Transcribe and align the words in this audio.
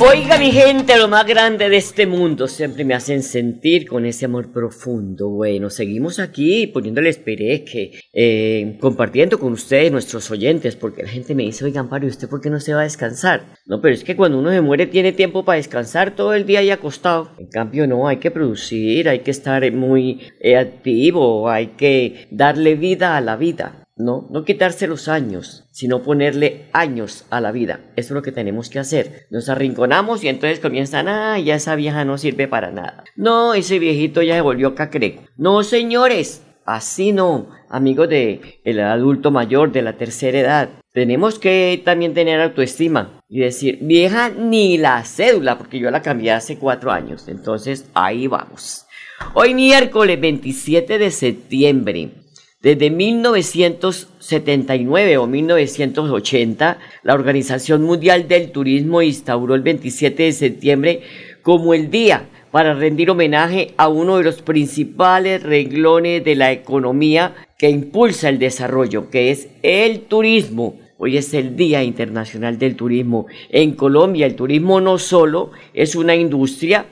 Oiga 0.00 0.38
mi 0.38 0.50
gente, 0.50 0.98
lo 0.98 1.08
más 1.08 1.24
grande 1.24 1.68
de 1.68 1.76
este 1.76 2.06
mundo 2.06 2.48
siempre 2.48 2.84
me 2.84 2.94
hacen 2.94 3.22
sentir 3.22 3.86
con 3.86 4.04
ese 4.04 4.24
amor 4.26 4.52
profundo. 4.52 5.30
Bueno, 5.30 5.70
seguimos 5.70 6.18
aquí 6.18 6.66
poniéndoles 6.66 7.18
pereque, 7.18 7.92
eh, 8.12 8.76
compartiendo 8.80 9.38
con 9.38 9.52
ustedes, 9.52 9.92
nuestros 9.92 10.30
oyentes, 10.30 10.76
porque 10.76 11.04
la 11.04 11.08
gente 11.08 11.34
me 11.34 11.44
dice, 11.44 11.64
oiga 11.64 11.80
Amparo, 11.80 12.06
¿y 12.06 12.10
usted 12.10 12.28
por 12.28 12.40
qué 12.40 12.50
no 12.50 12.60
se 12.60 12.74
va 12.74 12.80
a 12.80 12.84
descansar? 12.84 13.54
No, 13.66 13.80
pero 13.80 13.94
es 13.94 14.04
que 14.04 14.16
cuando 14.16 14.38
uno 14.38 14.50
se 14.50 14.60
muere 14.60 14.86
tiene 14.86 15.12
tiempo 15.12 15.44
para 15.44 15.56
descansar 15.56 16.14
todo 16.14 16.34
el 16.34 16.44
día 16.44 16.58
ahí 16.58 16.70
acostado. 16.70 17.30
En 17.38 17.46
cambio 17.46 17.86
no, 17.86 18.08
hay 18.08 18.18
que 18.18 18.30
producir, 18.30 19.08
hay 19.08 19.20
que 19.20 19.30
estar 19.30 19.70
muy 19.72 20.20
eh, 20.40 20.56
activo, 20.56 21.48
hay 21.48 21.68
que 21.68 22.26
darle 22.30 22.74
vida 22.74 23.16
a 23.16 23.20
la 23.20 23.36
vida. 23.36 23.83
No, 23.96 24.26
no 24.30 24.44
quitarse 24.44 24.88
los 24.88 25.06
años, 25.06 25.66
sino 25.70 26.02
ponerle 26.02 26.66
años 26.72 27.26
a 27.30 27.40
la 27.40 27.52
vida. 27.52 27.78
Eso 27.94 28.08
es 28.08 28.10
lo 28.10 28.22
que 28.22 28.32
tenemos 28.32 28.68
que 28.68 28.80
hacer. 28.80 29.26
Nos 29.30 29.48
arrinconamos 29.48 30.24
y 30.24 30.28
entonces 30.28 30.58
comienzan, 30.58 31.06
ah, 31.06 31.38
ya 31.38 31.54
esa 31.54 31.76
vieja 31.76 32.04
no 32.04 32.18
sirve 32.18 32.48
para 32.48 32.72
nada. 32.72 33.04
No, 33.14 33.54
ese 33.54 33.78
viejito 33.78 34.20
ya 34.22 34.34
se 34.34 34.40
volvió 34.40 34.74
cacreco. 34.74 35.22
No, 35.36 35.62
señores, 35.62 36.42
así 36.66 37.12
no, 37.12 37.50
amigos 37.68 38.08
de 38.08 38.60
el 38.64 38.80
adulto 38.80 39.30
mayor 39.30 39.70
de 39.70 39.82
la 39.82 39.92
tercera 39.92 40.40
edad. 40.40 40.68
Tenemos 40.92 41.38
que 41.38 41.80
también 41.84 42.14
tener 42.14 42.40
autoestima 42.40 43.20
y 43.28 43.40
decir, 43.40 43.78
vieja, 43.80 44.28
ni 44.28 44.76
la 44.76 45.04
cédula, 45.04 45.56
porque 45.56 45.78
yo 45.78 45.92
la 45.92 46.02
cambié 46.02 46.32
hace 46.32 46.58
cuatro 46.58 46.90
años. 46.90 47.28
Entonces, 47.28 47.88
ahí 47.94 48.26
vamos. 48.26 48.86
Hoy 49.34 49.54
miércoles 49.54 50.20
27 50.20 50.98
de 50.98 51.10
septiembre 51.12 52.23
desde 52.64 52.90
1979 52.90 55.18
o 55.18 55.26
1980, 55.26 56.78
la 57.02 57.12
Organización 57.12 57.82
Mundial 57.82 58.26
del 58.26 58.52
Turismo 58.52 59.02
instauró 59.02 59.54
el 59.54 59.60
27 59.60 60.22
de 60.22 60.32
septiembre 60.32 61.02
como 61.42 61.74
el 61.74 61.90
día 61.90 62.30
para 62.50 62.72
rendir 62.72 63.10
homenaje 63.10 63.74
a 63.76 63.88
uno 63.88 64.16
de 64.16 64.24
los 64.24 64.40
principales 64.40 65.42
renglones 65.42 66.24
de 66.24 66.36
la 66.36 66.52
economía 66.52 67.34
que 67.58 67.68
impulsa 67.68 68.30
el 68.30 68.38
desarrollo, 68.38 69.10
que 69.10 69.30
es 69.30 69.48
el 69.62 70.00
turismo. 70.00 70.80
Hoy 70.96 71.18
es 71.18 71.34
el 71.34 71.56
Día 71.56 71.84
Internacional 71.84 72.58
del 72.58 72.76
Turismo. 72.76 73.26
En 73.50 73.72
Colombia 73.72 74.24
el 74.24 74.36
turismo 74.36 74.80
no 74.80 74.96
solo 74.96 75.50
es 75.74 75.96
una 75.96 76.16
industria, 76.16 76.86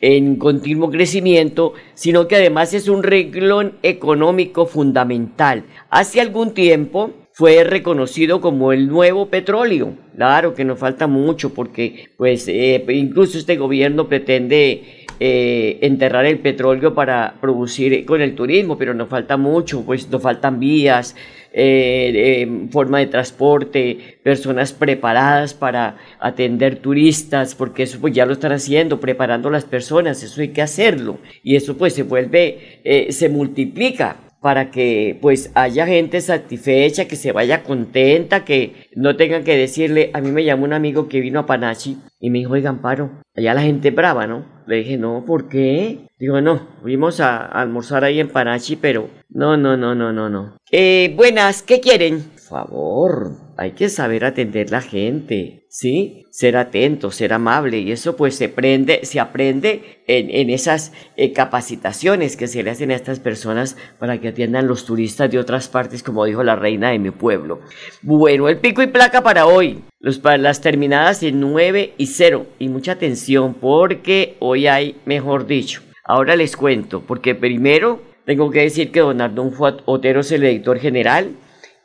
en 0.00 0.36
continuo 0.36 0.90
crecimiento, 0.90 1.74
sino 1.94 2.26
que 2.26 2.36
además 2.36 2.74
es 2.74 2.88
un 2.88 3.02
reglón 3.02 3.74
económico 3.82 4.66
fundamental. 4.66 5.64
Hace 5.90 6.20
algún 6.20 6.54
tiempo 6.54 7.12
fue 7.32 7.64
reconocido 7.64 8.40
como 8.40 8.72
el 8.72 8.88
nuevo 8.88 9.26
petróleo. 9.26 9.94
Claro 10.16 10.54
que 10.54 10.64
nos 10.64 10.78
falta 10.78 11.06
mucho 11.06 11.54
porque 11.54 12.10
pues 12.16 12.48
eh, 12.48 12.84
incluso 12.88 13.38
este 13.38 13.56
gobierno 13.56 14.08
pretende 14.08 15.06
eh, 15.20 15.78
enterrar 15.82 16.24
el 16.24 16.38
petróleo 16.38 16.94
para 16.94 17.36
producir 17.40 18.04
con 18.06 18.22
el 18.22 18.34
turismo, 18.34 18.78
pero 18.78 18.94
nos 18.94 19.08
falta 19.08 19.36
mucho, 19.36 19.84
pues 19.84 20.08
nos 20.08 20.22
faltan 20.22 20.58
vías, 20.58 21.14
eh, 21.52 22.66
forma 22.70 22.98
de 22.98 23.06
transporte, 23.06 24.18
personas 24.22 24.72
preparadas 24.72 25.54
para 25.54 25.96
atender 26.18 26.76
turistas, 26.76 27.54
porque 27.54 27.84
eso 27.84 28.00
pues 28.00 28.14
ya 28.14 28.26
lo 28.26 28.32
están 28.32 28.52
haciendo, 28.52 29.00
preparando 29.00 29.50
las 29.50 29.64
personas, 29.64 30.22
eso 30.22 30.40
hay 30.40 30.48
que 30.48 30.62
hacerlo, 30.62 31.18
y 31.42 31.56
eso 31.56 31.76
pues 31.76 31.94
se 31.94 32.02
vuelve, 32.02 32.80
eh, 32.84 33.12
se 33.12 33.28
multiplica 33.28 34.16
para 34.40 34.70
que 34.70 35.18
pues 35.20 35.50
haya 35.54 35.86
gente 35.86 36.20
satisfecha, 36.20 37.06
que 37.06 37.16
se 37.16 37.32
vaya 37.32 37.62
contenta, 37.62 38.44
que 38.44 38.88
no 38.94 39.16
tengan 39.16 39.44
que 39.44 39.56
decirle, 39.56 40.10
a 40.14 40.20
mí 40.20 40.30
me 40.30 40.44
llamó 40.44 40.64
un 40.64 40.72
amigo 40.72 41.08
que 41.08 41.20
vino 41.20 41.40
a 41.40 41.46
Panachi 41.46 41.98
y 42.18 42.30
me 42.30 42.38
dijo, 42.38 42.54
oigan, 42.54 42.80
paro, 42.80 43.10
allá 43.36 43.54
la 43.54 43.62
gente 43.62 43.90
brava, 43.90 44.26
¿no? 44.26 44.44
Le 44.66 44.76
dije, 44.76 44.96
no, 44.96 45.24
¿por 45.26 45.48
qué? 45.48 46.08
Digo, 46.18 46.40
no, 46.40 46.68
fuimos 46.82 47.20
a, 47.20 47.44
almorzar 47.44 48.04
ahí 48.04 48.20
en 48.20 48.28
Panachi, 48.28 48.76
pero 48.76 49.08
no, 49.28 49.56
no, 49.56 49.76
no, 49.76 49.94
no, 49.94 50.12
no, 50.12 50.28
no. 50.28 50.56
Eh, 50.70 51.12
buenas, 51.16 51.62
¿qué 51.62 51.80
quieren? 51.80 52.22
Por 52.22 52.40
favor, 52.40 53.32
hay 53.56 53.72
que 53.72 53.88
saber 53.88 54.24
atender 54.24 54.70
la 54.70 54.80
gente, 54.80 55.59
¿sí? 55.70 56.26
Ser 56.30 56.56
atento, 56.56 57.12
ser 57.12 57.32
amable 57.32 57.78
y 57.78 57.92
eso 57.92 58.16
pues 58.16 58.34
se 58.34 58.46
aprende, 58.46 59.04
se 59.04 59.20
aprende 59.20 60.02
en, 60.08 60.50
esas 60.50 60.92
eh, 61.16 61.32
capacitaciones 61.32 62.36
que 62.36 62.48
se 62.48 62.64
le 62.64 62.70
hacen 62.70 62.90
a 62.90 62.96
estas 62.96 63.20
personas 63.20 63.76
para 64.00 64.20
que 64.20 64.28
atiendan 64.28 64.66
los 64.66 64.84
turistas 64.84 65.30
de 65.30 65.38
otras 65.38 65.68
partes, 65.68 66.02
como 66.02 66.24
dijo 66.24 66.42
la 66.42 66.56
reina 66.56 66.90
de 66.90 66.98
mi 66.98 67.12
pueblo. 67.12 67.60
Bueno, 68.02 68.48
el 68.48 68.58
pico 68.58 68.82
y 68.82 68.88
placa 68.88 69.22
para 69.22 69.46
hoy, 69.46 69.84
los, 70.00 70.20
las 70.24 70.60
terminadas 70.60 71.22
en 71.22 71.40
9 71.40 71.94
y 71.96 72.06
0 72.06 72.46
y 72.58 72.68
mucha 72.68 72.92
atención 72.92 73.54
porque 73.54 74.36
hoy 74.40 74.66
hay, 74.66 74.96
mejor 75.04 75.46
dicho, 75.46 75.82
ahora 76.04 76.34
les 76.34 76.56
cuento, 76.56 77.02
porque 77.06 77.36
primero 77.36 78.02
tengo 78.26 78.50
que 78.50 78.62
decir 78.62 78.90
que 78.90 79.00
don 79.00 79.20
Ardón 79.20 79.52
Otero 79.86 80.20
es 80.20 80.32
el 80.32 80.42
editor 80.42 80.80
general 80.80 81.36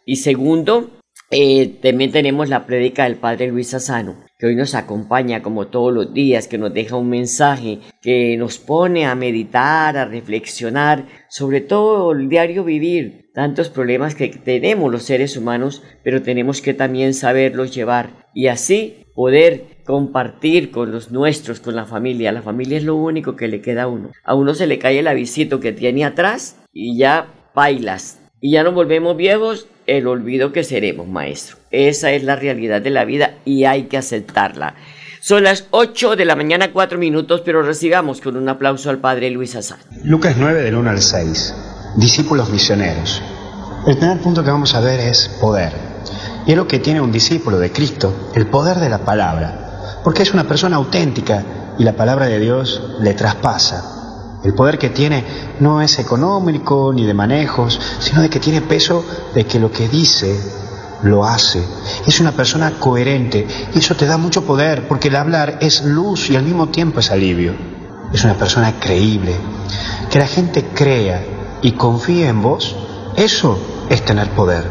y 0.05 0.15
segundo, 0.17 0.89
eh, 1.37 1.79
también 1.81 2.13
tenemos 2.13 2.47
la 2.47 2.65
prédica 2.65 3.03
del 3.03 3.17
Padre 3.17 3.49
Luis 3.49 3.73
Asano, 3.73 4.15
que 4.39 4.45
hoy 4.45 4.55
nos 4.55 4.73
acompaña 4.73 5.41
como 5.41 5.67
todos 5.67 5.93
los 5.93 6.13
días, 6.13 6.47
que 6.47 6.57
nos 6.57 6.73
deja 6.73 6.95
un 6.95 7.09
mensaje, 7.09 7.79
que 8.01 8.37
nos 8.37 8.57
pone 8.57 9.05
a 9.05 9.15
meditar, 9.15 9.97
a 9.97 10.05
reflexionar, 10.05 11.05
sobre 11.27 11.59
todo 11.59 12.13
el 12.13 12.29
diario 12.29 12.63
vivir, 12.63 13.31
tantos 13.33 13.67
problemas 13.67 14.15
que 14.15 14.29
tenemos 14.29 14.89
los 14.89 15.03
seres 15.03 15.35
humanos, 15.35 15.83
pero 16.05 16.21
tenemos 16.21 16.61
que 16.61 16.73
también 16.73 17.13
saberlos 17.13 17.75
llevar 17.75 18.11
y 18.33 18.47
así 18.47 19.03
poder 19.13 19.83
compartir 19.85 20.71
con 20.71 20.93
los 20.93 21.11
nuestros, 21.11 21.59
con 21.59 21.75
la 21.75 21.85
familia. 21.85 22.31
La 22.31 22.43
familia 22.43 22.77
es 22.77 22.85
lo 22.85 22.95
único 22.95 23.35
que 23.35 23.49
le 23.49 23.59
queda 23.59 23.83
a 23.83 23.87
uno. 23.87 24.11
A 24.23 24.35
uno 24.35 24.53
se 24.53 24.67
le 24.67 24.79
cae 24.79 24.99
el 24.99 25.07
avisito 25.07 25.59
que 25.59 25.73
tiene 25.73 26.05
atrás 26.05 26.61
y 26.71 26.97
ya 26.97 27.27
bailas. 27.53 28.24
Y 28.45 28.51
ya 28.51 28.61
nos 28.61 28.75
volvemos 28.75 29.17
viejos 29.17 29.65
el 29.87 30.05
olvido 30.05 30.51
que 30.51 30.63
seremos, 30.63 31.07
maestro. 31.07 31.57
Esa 31.71 32.11
es 32.11 32.23
la 32.23 32.35
realidad 32.35 32.79
de 32.79 32.91
la 32.91 33.03
vida 33.03 33.39
y 33.43 33.63
hay 33.63 33.85
que 33.85 33.97
aceptarla. 33.97 34.75
Son 35.19 35.41
las 35.41 35.65
8 35.71 36.15
de 36.15 36.25
la 36.25 36.35
mañana, 36.35 36.71
4 36.71 36.99
minutos, 36.99 37.41
pero 37.43 37.63
recibamos 37.63 38.21
con 38.21 38.37
un 38.37 38.47
aplauso 38.47 38.91
al 38.91 38.99
Padre 38.99 39.31
Luis 39.31 39.55
Azar. 39.55 39.79
Lucas 40.03 40.35
9 40.37 40.61
del 40.61 40.75
1 40.75 40.91
al 40.91 41.01
6. 41.01 41.55
Discípulos 41.95 42.51
misioneros. 42.51 43.19
El 43.87 43.97
primer 43.97 44.19
punto 44.19 44.43
que 44.43 44.51
vamos 44.51 44.75
a 44.75 44.79
ver 44.79 44.99
es 44.99 45.27
poder. 45.41 45.73
Y 46.45 46.51
es 46.51 46.55
lo 46.55 46.67
que 46.67 46.77
tiene 46.77 47.01
un 47.01 47.11
discípulo 47.11 47.57
de 47.57 47.71
Cristo, 47.71 48.29
el 48.35 48.45
poder 48.45 48.77
de 48.77 48.89
la 48.89 48.99
palabra. 48.99 50.01
Porque 50.03 50.21
es 50.21 50.35
una 50.35 50.43
persona 50.43 50.75
auténtica 50.75 51.43
y 51.79 51.83
la 51.83 51.93
palabra 51.93 52.27
de 52.27 52.37
Dios 52.37 52.79
le 52.99 53.15
traspasa, 53.15 53.94
el 54.45 54.53
poder 54.53 54.77
que 54.77 54.91
tiene 54.91 55.25
no 55.59 55.81
es 55.81 55.97
económico 55.97 56.93
ni 56.93 57.03
de 57.05 57.13
manejos, 57.15 57.79
sino 57.99 58.21
de 58.21 58.29
que 58.29 58.39
tiene 58.39 58.61
peso 58.61 59.03
de 59.33 59.45
que 59.45 59.59
lo 59.59 59.71
que 59.71 59.89
dice 59.89 60.39
lo 61.01 61.25
hace. 61.25 61.63
Es 62.05 62.19
una 62.19 62.31
persona 62.31 62.79
coherente 62.79 63.47
y 63.73 63.79
eso 63.79 63.95
te 63.95 64.05
da 64.05 64.17
mucho 64.17 64.43
poder 64.43 64.87
porque 64.87 65.07
el 65.07 65.15
hablar 65.15 65.57
es 65.61 65.83
luz 65.83 66.29
y 66.29 66.35
al 66.35 66.43
mismo 66.43 66.69
tiempo 66.69 66.99
es 66.99 67.09
alivio. 67.11 67.55
Es 68.13 68.23
una 68.23 68.35
persona 68.35 68.79
creíble. 68.79 69.35
Que 70.11 70.19
la 70.19 70.27
gente 70.27 70.63
crea 70.73 71.25
y 71.61 71.71
confíe 71.71 72.27
en 72.27 72.43
vos, 72.43 72.75
eso 73.15 73.57
es 73.89 74.05
tener 74.05 74.29
poder. 74.29 74.63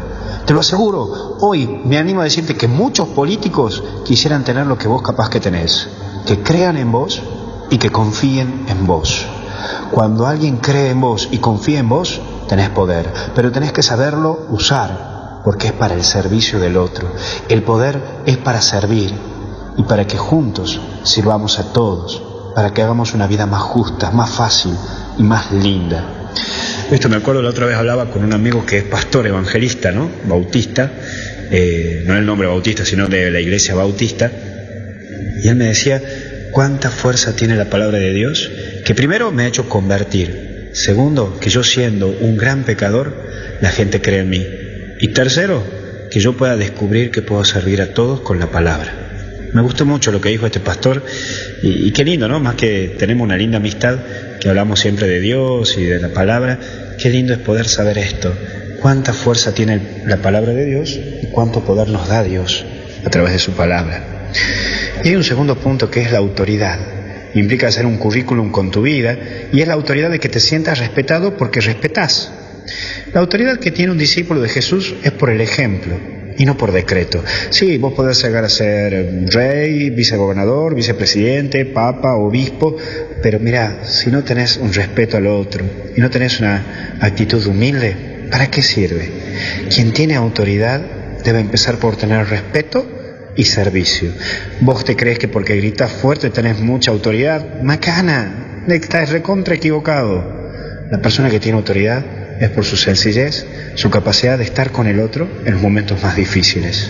Te 0.45 0.53
lo 0.53 0.61
aseguro, 0.61 1.37
hoy 1.41 1.81
me 1.83 1.97
animo 1.97 2.21
a 2.21 2.25
decirte 2.25 2.55
que 2.55 2.67
muchos 2.67 3.09
políticos 3.09 3.83
quisieran 4.05 4.43
tener 4.43 4.67
lo 4.67 4.77
que 4.77 4.87
vos 4.87 5.01
capaz 5.01 5.29
que 5.29 5.41
tenés, 5.41 5.89
que 6.25 6.41
crean 6.41 6.77
en 6.77 6.91
vos 6.91 7.21
y 7.69 7.77
que 7.77 7.91
confíen 7.91 8.65
en 8.69 8.85
vos. 8.85 9.25
Cuando 9.91 10.27
alguien 10.27 10.57
cree 10.57 10.91
en 10.91 11.01
vos 11.01 11.29
y 11.31 11.37
confía 11.37 11.79
en 11.79 11.89
vos, 11.89 12.21
tenés 12.47 12.69
poder, 12.69 13.11
pero 13.33 13.51
tenés 13.51 13.71
que 13.71 13.83
saberlo 13.83 14.45
usar, 14.49 15.41
porque 15.43 15.67
es 15.67 15.73
para 15.73 15.93
el 15.93 16.03
servicio 16.03 16.59
del 16.59 16.77
otro. 16.77 17.11
El 17.49 17.63
poder 17.63 18.01
es 18.25 18.37
para 18.37 18.61
servir 18.61 19.13
y 19.77 19.83
para 19.83 20.07
que 20.07 20.17
juntos 20.17 20.79
sirvamos 21.03 21.59
a 21.59 21.73
todos, 21.73 22.21
para 22.55 22.73
que 22.73 22.81
hagamos 22.81 23.13
una 23.13 23.27
vida 23.27 23.45
más 23.45 23.61
justa, 23.61 24.11
más 24.11 24.29
fácil 24.29 24.75
y 25.17 25.23
más 25.23 25.51
linda. 25.51 26.31
Esto 26.91 27.09
me 27.09 27.15
acuerdo 27.15 27.41
la 27.41 27.49
otra 27.49 27.65
vez 27.65 27.75
hablaba 27.75 28.11
con 28.11 28.23
un 28.23 28.33
amigo 28.33 28.65
que 28.65 28.77
es 28.77 28.83
pastor 28.83 29.25
evangelista, 29.27 29.91
¿no? 29.91 30.09
Bautista, 30.25 30.91
eh, 31.51 32.03
no 32.05 32.15
el 32.15 32.25
nombre 32.25 32.47
bautista, 32.47 32.85
sino 32.85 33.07
de 33.07 33.31
la 33.31 33.39
iglesia 33.39 33.75
bautista, 33.75 34.31
y 35.43 35.47
él 35.47 35.55
me 35.55 35.65
decía 35.65 36.01
cuánta 36.51 36.89
fuerza 36.89 37.35
tiene 37.35 37.55
la 37.55 37.65
palabra 37.65 37.97
de 37.97 38.13
Dios, 38.13 38.49
que 38.85 38.93
primero 38.93 39.31
me 39.31 39.43
ha 39.43 39.47
hecho 39.47 39.67
convertir, 39.67 40.69
segundo, 40.73 41.39
que 41.39 41.49
yo 41.49 41.63
siendo 41.63 42.07
un 42.07 42.37
gran 42.37 42.63
pecador, 42.63 43.27
la 43.59 43.71
gente 43.71 43.99
cree 43.99 44.19
en 44.19 44.29
mí, 44.29 44.45
y 44.99 45.07
tercero, 45.07 45.63
que 46.11 46.19
yo 46.19 46.37
pueda 46.37 46.55
descubrir 46.55 47.09
que 47.09 47.23
puedo 47.23 47.43
servir 47.43 47.81
a 47.81 47.93
todos 47.95 48.21
con 48.21 48.39
la 48.39 48.51
palabra. 48.51 49.49
Me 49.53 49.61
gustó 49.63 49.85
mucho 49.85 50.11
lo 50.11 50.21
que 50.21 50.29
dijo 50.29 50.45
este 50.45 50.59
pastor 50.59 51.03
y, 51.63 51.91
qué 51.93 52.03
lindo, 52.03 52.27
¿no? 52.27 52.39
Más 52.39 52.55
que 52.55 52.95
tenemos 52.99 53.25
una 53.25 53.37
linda 53.37 53.57
amistad, 53.57 53.97
que 54.39 54.49
hablamos 54.49 54.79
siempre 54.79 55.07
de 55.07 55.19
Dios 55.19 55.77
y 55.79 55.85
de 55.85 55.99
la 55.99 56.09
palabra, 56.09 56.59
qué 56.99 57.09
lindo 57.09 57.33
es 57.33 57.39
poder 57.39 57.67
saber 57.67 57.97
esto, 57.97 58.37
cuánta 58.81 59.13
fuerza 59.13 59.53
tiene 59.55 60.03
la 60.05 60.17
palabra 60.17 60.53
de 60.53 60.65
Dios 60.65 60.91
y 61.23 61.25
cuánto 61.31 61.65
poder 61.65 61.89
nos 61.89 62.07
da 62.07 62.21
Dios 62.21 62.63
a 63.03 63.09
través 63.09 63.33
de 63.33 63.39
su 63.39 63.53
palabra. 63.53 64.29
Y 65.03 65.09
hay 65.09 65.15
un 65.15 65.23
segundo 65.23 65.55
punto 65.55 65.89
que 65.89 66.01
es 66.01 66.11
la 66.11 66.19
autoridad. 66.19 66.94
Implica 67.35 67.67
hacer 67.67 67.85
un 67.85 67.97
currículum 67.97 68.49
con 68.51 68.71
tu 68.71 68.81
vida 68.81 69.17
y 69.51 69.61
es 69.61 69.67
la 69.67 69.73
autoridad 69.75 70.09
de 70.09 70.19
que 70.19 70.29
te 70.29 70.39
sientas 70.39 70.79
respetado 70.79 71.37
porque 71.37 71.61
respetas. 71.61 72.31
La 73.13 73.21
autoridad 73.21 73.59
que 73.59 73.71
tiene 73.71 73.91
un 73.91 73.97
discípulo 73.97 74.41
de 74.41 74.49
Jesús 74.49 74.95
es 75.03 75.11
por 75.11 75.29
el 75.29 75.41
ejemplo 75.41 75.95
y 76.37 76.45
no 76.45 76.57
por 76.57 76.71
decreto. 76.71 77.23
Sí, 77.49 77.77
vos 77.77 77.93
podés 77.93 78.21
llegar 78.23 78.43
a 78.43 78.49
ser 78.49 79.27
rey, 79.27 79.89
vicegobernador, 79.89 80.75
vicepresidente, 80.75 81.65
papa, 81.65 82.15
obispo, 82.15 82.75
pero 83.21 83.39
mira, 83.39 83.79
si 83.83 84.09
no 84.09 84.23
tenés 84.23 84.57
un 84.57 84.73
respeto 84.73 85.17
al 85.17 85.27
otro 85.27 85.65
y 85.95 86.01
no 86.01 86.09
tenés 86.09 86.39
una 86.39 86.97
actitud 86.99 87.45
humilde, 87.45 88.27
¿para 88.31 88.49
qué 88.49 88.61
sirve? 88.61 89.09
Quien 89.73 89.91
tiene 89.91 90.15
autoridad 90.15 90.81
debe 91.23 91.39
empezar 91.39 91.77
por 91.77 91.95
tener 91.95 92.27
respeto 92.27 92.85
y 93.35 93.45
servicio. 93.45 94.11
Vos 94.61 94.85
te 94.85 94.95
crees 94.95 95.19
que 95.19 95.27
porque 95.27 95.55
gritas 95.55 95.91
fuerte 95.91 96.29
tenés 96.29 96.59
mucha 96.59 96.91
autoridad, 96.91 97.61
macana, 97.61 98.63
estás 98.67 99.11
recontra 99.11 99.55
equivocado. 99.55 100.23
La 100.91 101.01
persona 101.01 101.29
que 101.29 101.39
tiene 101.39 101.57
autoridad 101.57 102.03
es 102.39 102.49
por 102.49 102.65
su 102.65 102.77
sencillez, 102.77 103.45
su 103.75 103.89
capacidad 103.89 104.37
de 104.37 104.43
estar 104.43 104.71
con 104.71 104.87
el 104.87 104.99
otro 104.99 105.27
en 105.45 105.53
los 105.53 105.61
momentos 105.61 106.01
más 106.03 106.15
difíciles. 106.15 106.89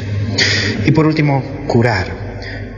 Y 0.86 0.92
por 0.92 1.06
último, 1.06 1.44
curar. 1.68 2.26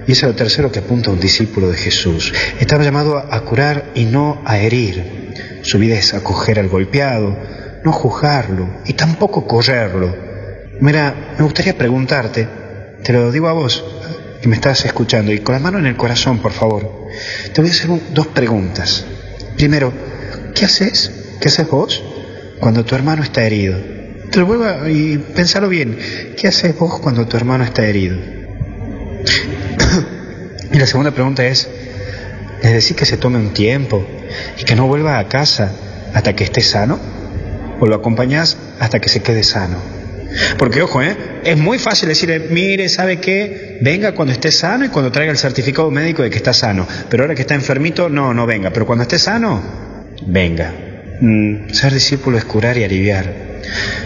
Y 0.07 0.13
es 0.13 0.23
lo 0.23 0.35
tercero 0.35 0.71
que 0.71 0.79
apunta 0.79 1.11
un 1.11 1.19
discípulo 1.19 1.69
de 1.69 1.77
Jesús. 1.77 2.33
Estaba 2.59 2.83
llamado 2.83 3.17
a 3.17 3.41
curar 3.41 3.91
y 3.93 4.05
no 4.05 4.41
a 4.45 4.57
herir. 4.57 5.33
Su 5.63 5.79
vida 5.79 5.95
es 5.95 6.13
acoger 6.13 6.59
al 6.59 6.69
golpeado, 6.69 7.37
no 7.83 7.91
juzgarlo 7.91 8.69
y 8.85 8.93
tampoco 8.93 9.45
correrlo. 9.45 10.15
Mira, 10.79 11.33
me 11.37 11.43
gustaría 11.43 11.77
preguntarte, 11.77 12.47
te 13.03 13.13
lo 13.13 13.31
digo 13.31 13.47
a 13.47 13.53
vos, 13.53 13.83
que 14.41 14.47
me 14.47 14.55
estás 14.55 14.85
escuchando, 14.85 15.31
y 15.31 15.39
con 15.39 15.53
la 15.53 15.59
mano 15.59 15.79
en 15.79 15.85
el 15.85 15.95
corazón, 15.95 16.39
por 16.39 16.51
favor. 16.51 17.07
Te 17.53 17.61
voy 17.61 17.69
a 17.69 17.73
hacer 17.73 17.89
dos 18.13 18.27
preguntas. 18.27 19.05
Primero, 19.55 19.93
¿qué 20.53 20.65
haces? 20.65 21.11
¿Qué 21.39 21.47
haces 21.47 21.69
vos 21.69 22.03
cuando 22.59 22.85
tu 22.85 22.95
hermano 22.95 23.23
está 23.23 23.43
herido? 23.43 23.77
Te 24.31 24.39
lo 24.39 24.45
vuelvo 24.45 24.65
a, 24.65 24.89
y 24.89 25.17
pensalo 25.17 25.69
bien. 25.69 25.97
¿Qué 26.37 26.47
haces 26.47 26.77
vos 26.77 26.99
cuando 26.99 27.27
tu 27.27 27.37
hermano 27.37 27.63
está 27.63 27.85
herido? 27.85 28.17
y 30.71 30.77
la 30.77 30.85
segunda 30.85 31.11
pregunta 31.11 31.45
es, 31.45 31.69
¿le 32.61 32.73
decís 32.73 32.95
que 32.95 33.05
se 33.05 33.17
tome 33.17 33.37
un 33.37 33.53
tiempo 33.53 34.05
y 34.59 34.63
que 34.63 34.75
no 34.75 34.87
vuelva 34.87 35.19
a 35.19 35.27
casa 35.27 35.71
hasta 36.13 36.35
que 36.35 36.43
esté 36.43 36.61
sano? 36.61 36.99
¿O 37.79 37.85
lo 37.85 37.95
acompañás 37.95 38.57
hasta 38.79 38.99
que 38.99 39.09
se 39.09 39.21
quede 39.21 39.43
sano? 39.43 39.77
Porque 40.57 40.81
ojo, 40.81 41.01
¿eh? 41.01 41.15
Es 41.47 41.57
muy 41.57 41.79
fácil 41.79 42.09
decirle, 42.09 42.39
mire, 42.49 42.89
¿sabe 42.89 43.21
qué? 43.21 43.77
Venga 43.79 44.11
cuando 44.11 44.33
esté 44.33 44.51
sano 44.51 44.83
y 44.83 44.89
cuando 44.89 45.13
traiga 45.13 45.31
el 45.31 45.37
certificado 45.37 45.89
médico 45.89 46.21
de 46.21 46.29
que 46.29 46.35
está 46.35 46.53
sano. 46.53 46.85
Pero 47.09 47.23
ahora 47.23 47.35
que 47.35 47.43
está 47.43 47.55
enfermito, 47.55 48.09
no, 48.09 48.33
no 48.33 48.45
venga. 48.45 48.71
Pero 48.71 48.85
cuando 48.85 49.03
esté 49.03 49.17
sano, 49.17 49.61
venga. 50.25 50.73
Mm, 51.21 51.69
ser 51.69 51.93
discípulo 51.93 52.37
es 52.37 52.43
curar 52.43 52.77
y 52.77 52.83
aliviar. 52.83 53.31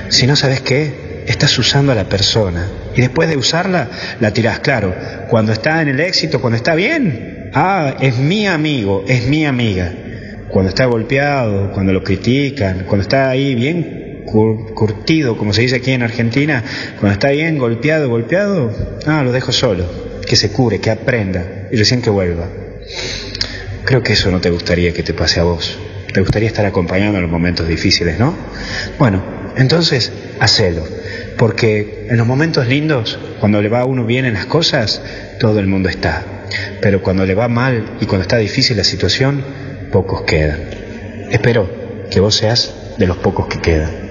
Si 0.09 0.27
no 0.27 0.35
sabes 0.35 0.61
qué, 0.61 1.23
estás 1.25 1.57
usando 1.57 1.91
a 1.91 1.95
la 1.95 2.07
persona. 2.07 2.67
Y 2.95 3.01
después 3.01 3.27
de 3.27 3.37
usarla, 3.37 3.89
la 4.19 4.31
tirás. 4.31 4.59
Claro, 4.59 4.93
cuando 5.27 5.51
está 5.51 5.81
en 5.81 5.87
el 5.87 5.99
éxito, 5.99 6.41
cuando 6.41 6.57
está 6.57 6.75
bien, 6.75 7.49
ah, 7.55 7.95
es 7.99 8.19
mi 8.19 8.45
amigo, 8.45 9.03
es 9.07 9.25
mi 9.25 9.47
amiga. 9.47 9.91
Cuando 10.49 10.69
está 10.69 10.85
golpeado, 10.85 11.71
cuando 11.71 11.91
lo 11.91 12.03
critican, 12.03 12.83
cuando 12.85 13.01
está 13.01 13.31
ahí 13.31 13.55
bien 13.55 14.00
curtido, 14.31 15.37
como 15.37 15.53
se 15.53 15.61
dice 15.61 15.77
aquí 15.77 15.91
en 15.91 16.03
Argentina, 16.03 16.63
cuando 16.99 17.13
está 17.13 17.29
bien 17.31 17.57
golpeado, 17.57 18.09
golpeado, 18.09 18.71
ah, 19.05 19.23
lo 19.23 19.31
dejo 19.31 19.51
solo, 19.51 19.85
que 20.25 20.35
se 20.35 20.51
cure, 20.51 20.79
que 20.79 20.89
aprenda 20.89 21.67
y 21.71 21.77
recién 21.77 22.01
que 22.01 22.09
vuelva. 22.09 22.47
Creo 23.85 24.03
que 24.03 24.13
eso 24.13 24.31
no 24.31 24.39
te 24.39 24.49
gustaría 24.49 24.93
que 24.93 25.03
te 25.03 25.13
pase 25.13 25.39
a 25.39 25.43
vos. 25.43 25.77
Te 26.13 26.21
gustaría 26.21 26.47
estar 26.47 26.65
acompañando 26.65 27.17
en 27.17 27.23
los 27.23 27.31
momentos 27.31 27.67
difíciles, 27.67 28.19
¿no? 28.19 28.35
Bueno, 28.99 29.23
entonces, 29.55 30.11
hacelo. 30.39 30.83
Porque 31.37 32.07
en 32.09 32.17
los 32.17 32.27
momentos 32.27 32.67
lindos, 32.67 33.17
cuando 33.39 33.61
le 33.61 33.69
va 33.69 33.81
a 33.81 33.85
uno 33.85 34.05
bien 34.05 34.25
en 34.25 34.33
las 34.33 34.45
cosas, 34.45 35.01
todo 35.39 35.59
el 35.59 35.67
mundo 35.67 35.89
está. 35.89 36.23
Pero 36.81 37.01
cuando 37.01 37.25
le 37.25 37.33
va 37.33 37.47
mal 37.47 37.97
y 37.99 38.05
cuando 38.05 38.23
está 38.23 38.37
difícil 38.37 38.77
la 38.77 38.83
situación, 38.83 39.43
pocos 39.91 40.23
quedan. 40.23 40.59
Espero 41.31 41.69
que 42.09 42.19
vos 42.19 42.35
seas 42.35 42.73
de 42.97 43.07
los 43.07 43.17
pocos 43.17 43.47
que 43.47 43.59
quedan. 43.59 44.10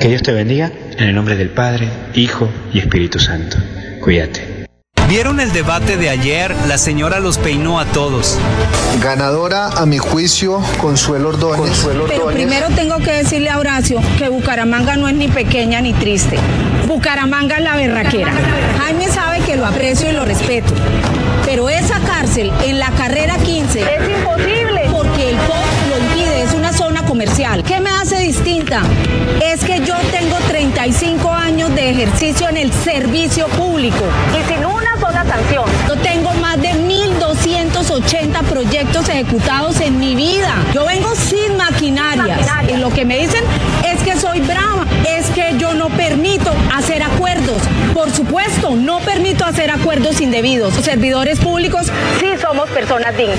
Que 0.00 0.08
Dios 0.08 0.22
te 0.22 0.32
bendiga 0.32 0.70
en 0.98 1.08
el 1.08 1.14
nombre 1.14 1.36
del 1.36 1.48
Padre, 1.48 1.88
Hijo 2.14 2.48
y 2.72 2.80
Espíritu 2.80 3.18
Santo. 3.18 3.56
Cuídate. 4.00 4.66
¿Vieron 5.08 5.40
el 5.40 5.52
debate 5.52 5.96
de 5.96 6.10
ayer? 6.10 6.54
La 6.66 6.78
señora 6.78 7.20
los 7.20 7.38
peinó 7.38 7.78
a 7.78 7.86
todos. 7.86 8.36
Ganadora, 9.00 9.68
a 9.68 9.86
mi 9.86 9.98
juicio, 9.98 10.60
Consuelo 10.80 11.30
Ordóñez. 11.30 11.86
Pero 12.08 12.26
primero 12.26 12.66
tengo 12.74 12.98
que 12.98 13.12
decirle 13.12 13.50
a 13.50 13.58
Horacio 13.58 14.00
que 14.18 14.28
Bucaramanga 14.28 14.96
no 14.96 15.08
es 15.08 15.14
ni 15.14 15.28
pequeña 15.28 15.80
ni 15.80 15.92
triste. 15.92 16.38
Bucaramanga 16.88 17.56
es 17.56 17.62
la 17.62 17.76
berraquera. 17.76 18.32
Jaime 18.80 19.08
sabe 19.08 19.40
que 19.40 19.56
lo 19.56 19.64
aprecio 19.64 20.10
y 20.10 20.12
lo 20.12 20.24
respeto. 20.24 20.74
Pero 21.44 21.68
esa 21.68 22.00
cárcel 22.00 22.52
en 22.64 22.80
la 22.80 22.90
carrera 22.90 23.38
15 23.38 23.80
es 23.80 24.08
imposible 24.08 24.65
Es 29.40 29.64
que 29.64 29.78
yo 29.84 29.94
tengo 30.10 30.36
35 30.48 31.30
años 31.30 31.72
de 31.76 31.90
ejercicio 31.90 32.48
en 32.48 32.56
el 32.56 32.72
servicio 32.72 33.46
público 33.48 34.04
y 34.32 34.52
sin 34.52 34.64
una 34.64 34.98
sola 34.98 35.24
sanción. 35.24 35.64
Yo 35.86 35.96
tengo 35.98 36.32
más 36.34 36.60
de 36.60 36.70
1.280 36.70 38.42
proyectos 38.42 39.08
ejecutados 39.08 39.80
en 39.80 40.00
mi 40.00 40.16
vida. 40.16 40.52
Yo 40.74 40.84
vengo 40.84 41.14
sin 41.14 41.56
maquinarias. 41.56 42.40
Y 42.68 42.76
lo 42.78 42.90
que 42.90 43.04
me 43.04 43.18
dicen 43.18 43.44
es 43.84 44.02
que 44.02 44.18
soy 44.18 44.40
brava, 44.40 44.84
es 45.08 45.26
que 45.30 45.54
yo 45.58 45.74
no 45.74 45.88
permito 45.90 46.52
hacer 46.74 47.04
acuerdos. 47.04 47.62
Por 47.94 48.10
supuesto, 48.10 48.74
no 48.74 48.98
permito 48.98 49.44
hacer 49.44 49.70
acuerdos 49.70 50.20
indebidos. 50.20 50.74
Los 50.74 50.84
servidores 50.84 51.38
públicos 51.38 51.86
sí 52.18 52.35
somos 52.46 52.68
personas 52.70 53.16
dignas. 53.16 53.38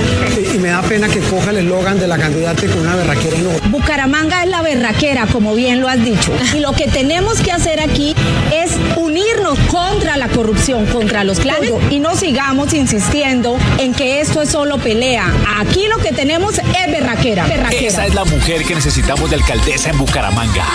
Y, 0.53 0.57
me 0.57 0.69
da 0.69 0.81
pena 0.81 1.07
que 1.07 1.19
coja 1.21 1.51
el 1.51 1.57
eslogan 1.57 1.97
de 1.99 2.07
la 2.07 2.17
candidata 2.17 2.67
con 2.67 2.79
una 2.79 2.95
berraquera 2.95 3.37
no. 3.37 3.69
Bucaramanga 3.69 4.43
es 4.43 4.49
la 4.49 4.61
berraquera, 4.61 5.27
como 5.27 5.55
bien 5.55 5.79
lo 5.79 5.87
has 5.87 6.03
dicho. 6.03 6.33
Y 6.57 6.59
lo 6.59 6.73
que 6.73 6.87
tenemos 6.87 7.39
que 7.41 7.51
hacer 7.51 7.79
aquí 7.79 8.15
es 8.51 8.71
unirnos 8.95 9.59
contra 9.69 10.17
la 10.17 10.27
corrupción, 10.29 10.85
contra 10.87 11.23
los 11.23 11.39
clanes 11.39 11.71
y 11.91 11.99
no 11.99 12.15
sigamos 12.15 12.73
insistiendo 12.73 13.57
en 13.77 13.93
que 13.93 14.21
esto 14.21 14.41
es 14.41 14.49
solo 14.49 14.77
pelea. 14.77 15.31
Aquí 15.59 15.87
lo 15.87 15.97
que 15.97 16.11
tenemos 16.13 16.57
es 16.57 16.91
berraquera. 16.91 17.45
berraquera. 17.45 17.87
Esa 17.87 18.05
es 18.07 18.15
la 18.15 18.25
mujer 18.25 18.63
que 18.63 18.75
necesitamos 18.75 19.29
de 19.29 19.35
alcaldesa 19.35 19.91
en 19.91 19.97
Bucaramanga. 19.99 20.65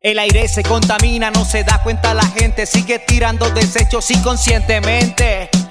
El 0.00 0.18
aire 0.18 0.46
se 0.48 0.62
contamina, 0.62 1.30
no 1.30 1.44
se 1.46 1.64
da 1.64 1.82
cuenta 1.82 2.12
la 2.12 2.26
gente, 2.26 2.66
sigue 2.66 2.98
tirando 2.98 3.48
desechos 3.50 4.10
inconscientemente. 4.10 5.48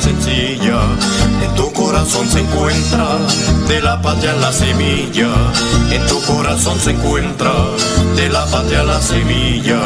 Sencilla, 0.00 0.80
en 1.42 1.54
tu 1.54 1.72
corazón 1.72 2.28
se 2.28 2.40
encuentra 2.40 3.18
de 3.68 3.80
la 3.80 4.00
patria 4.00 4.32
la 4.34 4.52
semilla, 4.52 5.28
en 5.90 6.06
tu 6.06 6.20
corazón 6.22 6.78
se 6.80 6.92
encuentra 6.92 7.52
de 8.16 8.28
la 8.28 8.46
patria 8.46 8.82
la 8.82 9.00
semilla. 9.00 9.80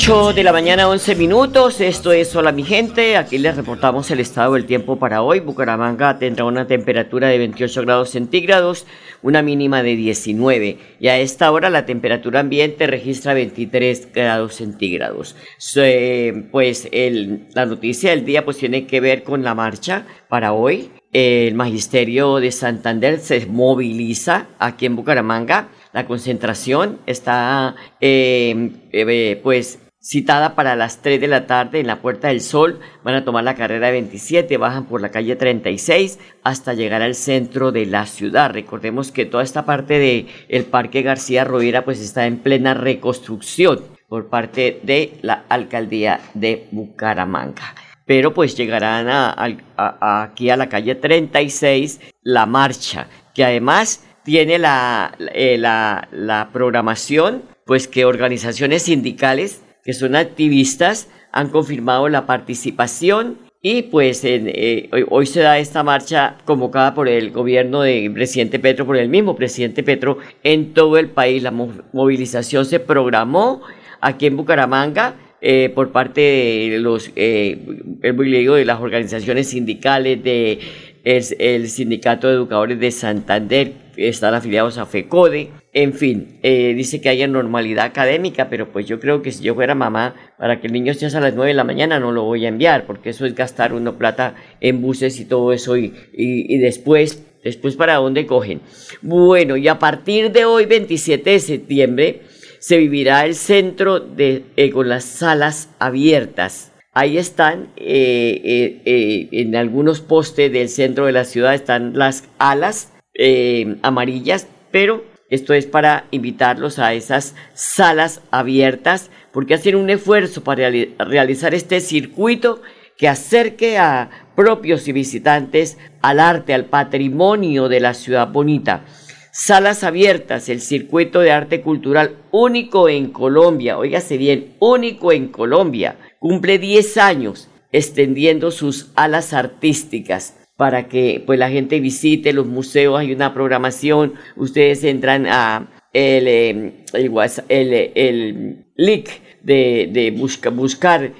8 0.00 0.32
de 0.32 0.44
la 0.44 0.52
mañana, 0.52 0.88
11 0.88 1.16
minutos. 1.16 1.80
Esto 1.80 2.12
es 2.12 2.34
Hola 2.36 2.52
mi 2.52 2.62
gente. 2.62 3.16
Aquí 3.16 3.36
les 3.36 3.56
reportamos 3.56 4.08
el 4.12 4.20
estado 4.20 4.54
del 4.54 4.64
tiempo 4.64 4.96
para 4.96 5.22
hoy. 5.22 5.40
Bucaramanga 5.40 6.20
tendrá 6.20 6.44
una 6.44 6.68
temperatura 6.68 7.26
de 7.26 7.38
28 7.38 7.82
grados 7.82 8.10
centígrados, 8.10 8.86
una 9.22 9.42
mínima 9.42 9.82
de 9.82 9.96
19. 9.96 10.78
Y 11.00 11.08
a 11.08 11.18
esta 11.18 11.50
hora 11.50 11.68
la 11.68 11.84
temperatura 11.84 12.38
ambiente 12.38 12.86
registra 12.86 13.34
23 13.34 14.12
grados 14.12 14.54
centígrados. 14.54 15.34
Eh, 15.74 16.44
pues 16.52 16.88
el- 16.92 17.48
la 17.54 17.66
noticia 17.66 18.10
del 18.10 18.24
día 18.24 18.44
pues 18.44 18.58
tiene 18.58 18.86
que 18.86 19.00
ver 19.00 19.24
con 19.24 19.42
la 19.42 19.56
marcha 19.56 20.06
para 20.28 20.52
hoy. 20.52 20.90
El 21.12 21.54
Magisterio 21.54 22.36
de 22.36 22.52
Santander 22.52 23.18
se 23.18 23.46
moviliza 23.46 24.46
aquí 24.60 24.86
en 24.86 24.94
Bucaramanga. 24.94 25.70
La 25.92 26.06
concentración 26.06 27.00
está 27.06 27.74
eh, 28.00 28.70
eh, 28.92 29.40
pues 29.42 29.80
citada 30.08 30.54
para 30.54 30.74
las 30.74 31.02
3 31.02 31.20
de 31.20 31.28
la 31.28 31.46
tarde 31.46 31.80
en 31.80 31.86
la 31.86 32.00
Puerta 32.00 32.28
del 32.28 32.40
Sol. 32.40 32.80
Van 33.04 33.14
a 33.14 33.24
tomar 33.24 33.44
la 33.44 33.54
carrera 33.54 33.90
27, 33.90 34.56
bajan 34.56 34.86
por 34.86 35.02
la 35.02 35.10
calle 35.10 35.36
36 35.36 36.18
hasta 36.44 36.72
llegar 36.72 37.02
al 37.02 37.14
centro 37.14 37.72
de 37.72 37.84
la 37.84 38.06
ciudad. 38.06 38.50
Recordemos 38.52 39.12
que 39.12 39.26
toda 39.26 39.42
esta 39.42 39.66
parte 39.66 39.98
de 39.98 40.26
el 40.48 40.64
Parque 40.64 41.02
García 41.02 41.44
Rovira 41.44 41.84
pues 41.84 42.00
está 42.00 42.26
en 42.26 42.38
plena 42.38 42.72
reconstrucción 42.72 43.80
por 44.08 44.28
parte 44.28 44.80
de 44.82 45.18
la 45.20 45.44
alcaldía 45.50 46.20
de 46.32 46.66
Bucaramanga 46.70 47.74
pero 48.06 48.32
pues 48.32 48.56
llegarán 48.56 49.06
a- 49.10 50.22
aquí 50.22 50.48
a 50.48 50.56
la 50.56 50.70
calle 50.70 50.94
36 50.94 52.00
la 52.22 52.46
marcha, 52.46 53.06
que 53.34 53.44
además 53.44 54.02
tiene 54.24 54.58
la, 54.58 55.12
eh, 55.34 55.58
la, 55.58 56.08
la 56.10 56.48
programación, 56.50 57.42
pues 57.66 57.86
que 57.86 58.06
organizaciones 58.06 58.84
sindicales, 58.84 59.60
que 59.84 59.92
son 59.92 60.16
activistas, 60.16 61.08
han 61.32 61.48
confirmado 61.50 62.08
la 62.08 62.26
participación 62.26 63.38
y 63.60 63.82
pues 63.82 64.24
en, 64.24 64.44
eh, 64.46 64.88
hoy, 65.10 65.26
se 65.26 65.40
da 65.40 65.58
esta 65.58 65.82
marcha 65.82 66.36
convocada 66.44 66.94
por 66.94 67.08
el 67.08 67.30
gobierno 67.32 67.82
del 67.82 68.12
presidente 68.12 68.58
Petro, 68.58 68.86
por 68.86 68.96
el 68.96 69.08
mismo 69.08 69.34
presidente 69.34 69.82
Petro 69.82 70.18
en 70.44 70.74
todo 70.74 70.96
el 70.96 71.08
país. 71.08 71.42
La 71.42 71.50
mo- 71.50 71.72
movilización 71.92 72.64
se 72.64 72.78
programó 72.78 73.62
aquí 74.00 74.26
en 74.26 74.36
Bucaramanga 74.36 75.16
eh, 75.40 75.70
por 75.74 75.90
parte 75.90 76.20
de 76.20 76.78
los, 76.80 77.10
eh, 77.16 77.58
de 78.00 78.64
las 78.64 78.80
organizaciones 78.80 79.48
sindicales, 79.48 80.22
de 80.22 80.60
el, 81.04 81.24
el 81.38 81.68
Sindicato 81.68 82.28
de 82.28 82.34
Educadores 82.34 82.78
de 82.78 82.90
Santander, 82.90 83.72
están 84.06 84.34
afiliados 84.34 84.78
a 84.78 84.86
FECODE, 84.86 85.50
en 85.72 85.92
fin, 85.92 86.38
eh, 86.42 86.72
dice 86.74 87.00
que 87.00 87.08
haya 87.08 87.26
normalidad 87.26 87.84
académica, 87.84 88.48
pero 88.48 88.70
pues 88.70 88.86
yo 88.86 89.00
creo 89.00 89.22
que 89.22 89.32
si 89.32 89.42
yo 89.42 89.56
fuera 89.56 89.74
mamá, 89.74 90.14
para 90.38 90.60
que 90.60 90.68
el 90.68 90.72
niño 90.72 90.92
esté 90.92 91.06
a 91.06 91.20
las 91.20 91.34
9 91.34 91.48
de 91.48 91.54
la 91.54 91.64
mañana 91.64 91.98
no 91.98 92.12
lo 92.12 92.22
voy 92.22 92.44
a 92.44 92.48
enviar, 92.48 92.86
porque 92.86 93.10
eso 93.10 93.26
es 93.26 93.34
gastar 93.34 93.72
uno 93.72 93.98
plata 93.98 94.36
en 94.60 94.80
buses 94.80 95.18
y 95.18 95.24
todo 95.24 95.52
eso, 95.52 95.76
y, 95.76 95.94
y, 96.12 96.58
después, 96.58 97.24
después 97.42 97.74
para 97.74 97.96
dónde 97.96 98.26
cogen. 98.26 98.60
Bueno, 99.02 99.56
y 99.56 99.66
a 99.66 99.78
partir 99.78 100.30
de 100.30 100.44
hoy, 100.44 100.66
27 100.66 101.30
de 101.30 101.40
septiembre, 101.40 102.22
se 102.60 102.78
vivirá 102.78 103.26
el 103.26 103.34
centro 103.34 103.98
de, 103.98 104.44
eh, 104.56 104.70
con 104.70 104.88
las 104.88 105.04
salas 105.04 105.70
abiertas. 105.80 106.72
Ahí 106.92 107.18
están, 107.18 107.68
eh, 107.76 109.28
en 109.30 109.54
algunos 109.56 110.00
postes 110.00 110.52
del 110.52 110.68
centro 110.68 111.06
de 111.06 111.12
la 111.12 111.24
ciudad 111.24 111.54
están 111.54 111.96
las 111.96 112.24
alas 112.38 112.92
eh, 113.18 113.76
amarillas, 113.82 114.46
pero 114.70 115.04
esto 115.28 115.52
es 115.52 115.66
para 115.66 116.06
invitarlos 116.10 116.78
a 116.78 116.94
esas 116.94 117.34
salas 117.52 118.22
abiertas, 118.30 119.10
porque 119.32 119.54
hacen 119.54 119.76
un 119.76 119.90
esfuerzo 119.90 120.42
para 120.42 120.70
reali- 120.70 120.94
realizar 120.98 121.54
este 121.54 121.80
circuito 121.80 122.62
que 122.96 123.08
acerque 123.08 123.76
a 123.78 124.08
propios 124.34 124.88
y 124.88 124.92
visitantes 124.92 125.76
al 126.00 126.18
arte, 126.18 126.54
al 126.54 126.64
patrimonio 126.64 127.68
de 127.68 127.80
la 127.80 127.92
ciudad 127.92 128.28
bonita. 128.28 128.84
Salas 129.30 129.84
abiertas, 129.84 130.48
el 130.48 130.60
circuito 130.60 131.20
de 131.20 131.30
arte 131.30 131.60
cultural 131.60 132.16
único 132.32 132.88
en 132.88 133.10
Colombia, 133.10 133.78
óigase 133.78 134.16
bien, 134.16 134.54
único 134.58 135.12
en 135.12 135.28
Colombia, 135.28 135.96
cumple 136.18 136.58
10 136.58 136.96
años 136.96 137.48
extendiendo 137.70 138.50
sus 138.50 138.90
alas 138.96 139.34
artísticas 139.34 140.37
para 140.58 140.88
que 140.88 141.22
pues 141.24 141.38
la 141.38 141.50
gente 141.50 141.78
visite 141.78 142.32
los 142.32 142.46
museos, 142.46 142.98
hay 142.98 143.12
una 143.12 143.32
programación, 143.32 144.14
ustedes 144.34 144.82
entran 144.82 145.24
a 145.26 145.70
el, 145.92 146.26
eh, 146.26 146.84
el, 146.94 147.12
el, 147.48 147.92
el 147.94 148.66
link 148.76 149.08
de, 149.40 149.88
de 149.92 150.10
busca- 150.10 150.50
buscar 150.50 151.12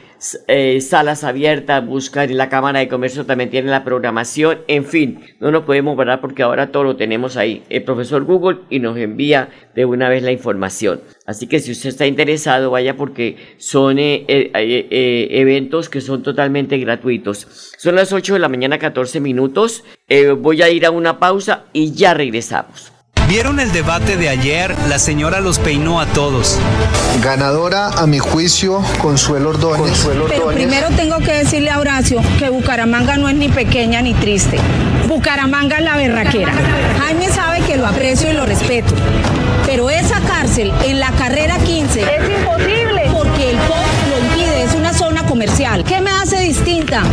eh, 0.46 0.80
salas 0.80 1.24
abiertas, 1.24 1.86
buscar 1.86 2.30
en 2.30 2.36
la 2.36 2.48
Cámara 2.48 2.80
de 2.80 2.88
Comercio 2.88 3.26
también 3.26 3.50
tiene 3.50 3.70
la 3.70 3.84
programación, 3.84 4.58
en 4.68 4.84
fin, 4.84 5.20
no 5.40 5.50
nos 5.50 5.64
podemos 5.64 5.96
parar 5.96 6.20
porque 6.20 6.42
ahora 6.42 6.72
todo 6.72 6.84
lo 6.84 6.96
tenemos 6.96 7.36
ahí, 7.36 7.62
el 7.68 7.82
profesor 7.82 8.24
Google 8.24 8.60
y 8.70 8.80
nos 8.80 8.96
envía 8.96 9.48
de 9.74 9.84
una 9.84 10.08
vez 10.08 10.22
la 10.22 10.32
información. 10.32 11.00
Así 11.26 11.46
que 11.46 11.60
si 11.60 11.72
usted 11.72 11.90
está 11.90 12.06
interesado, 12.06 12.70
vaya 12.70 12.96
porque 12.96 13.36
son 13.58 13.98
eh, 13.98 14.24
eh, 14.28 14.50
eh, 14.54 15.28
eventos 15.30 15.88
que 15.88 16.00
son 16.00 16.22
totalmente 16.22 16.78
gratuitos. 16.78 17.72
Son 17.76 17.94
las 17.94 18.12
8 18.12 18.34
de 18.34 18.40
la 18.40 18.48
mañana, 18.48 18.78
14 18.78 19.20
minutos. 19.20 19.84
Voy 20.38 20.62
a 20.62 20.70
ir 20.70 20.86
a 20.86 20.90
una 20.90 21.18
pausa 21.18 21.66
y 21.72 21.92
ya 21.92 22.14
regresamos. 22.14 22.97
¿Vieron 23.28 23.60
el 23.60 23.72
debate 23.72 24.16
de 24.16 24.30
ayer? 24.30 24.74
La 24.88 24.98
señora 24.98 25.40
los 25.40 25.58
peinó 25.58 26.00
a 26.00 26.06
todos. 26.06 26.58
Ganadora, 27.22 27.88
a 27.88 28.06
mi 28.06 28.18
juicio, 28.18 28.82
Consuelo 29.02 29.50
Ordóñez. 29.50 30.08
Pero 30.28 30.48
primero 30.48 30.88
tengo 30.96 31.18
que 31.18 31.32
decirle 31.32 31.68
a 31.68 31.78
Horacio 31.78 32.22
que 32.38 32.48
Bucaramanga 32.48 33.18
no 33.18 33.28
es 33.28 33.34
ni 33.34 33.50
pequeña 33.50 34.00
ni 34.00 34.14
triste. 34.14 34.58
Bucaramanga 35.08 35.76
es 35.76 35.84
la 35.84 35.96
berraquera. 35.98 36.54
Jaime 37.00 37.28
sabe 37.28 37.60
que 37.60 37.76
lo 37.76 37.86
aprecio 37.86 38.30
y 38.30 38.32
lo 38.32 38.46
respeto. 38.46 38.94
Pero 39.66 39.90
esa 39.90 40.20
cárcel 40.20 40.72
en 40.86 40.98
la 40.98 41.10
carrera 41.10 41.58
15 41.58 42.00
es 42.00 42.30
imposible 42.30 43.07
comercial. 45.38 45.84
¿Qué 45.84 46.00
me 46.00 46.10
hace 46.10 46.40
distinta? 46.40 47.04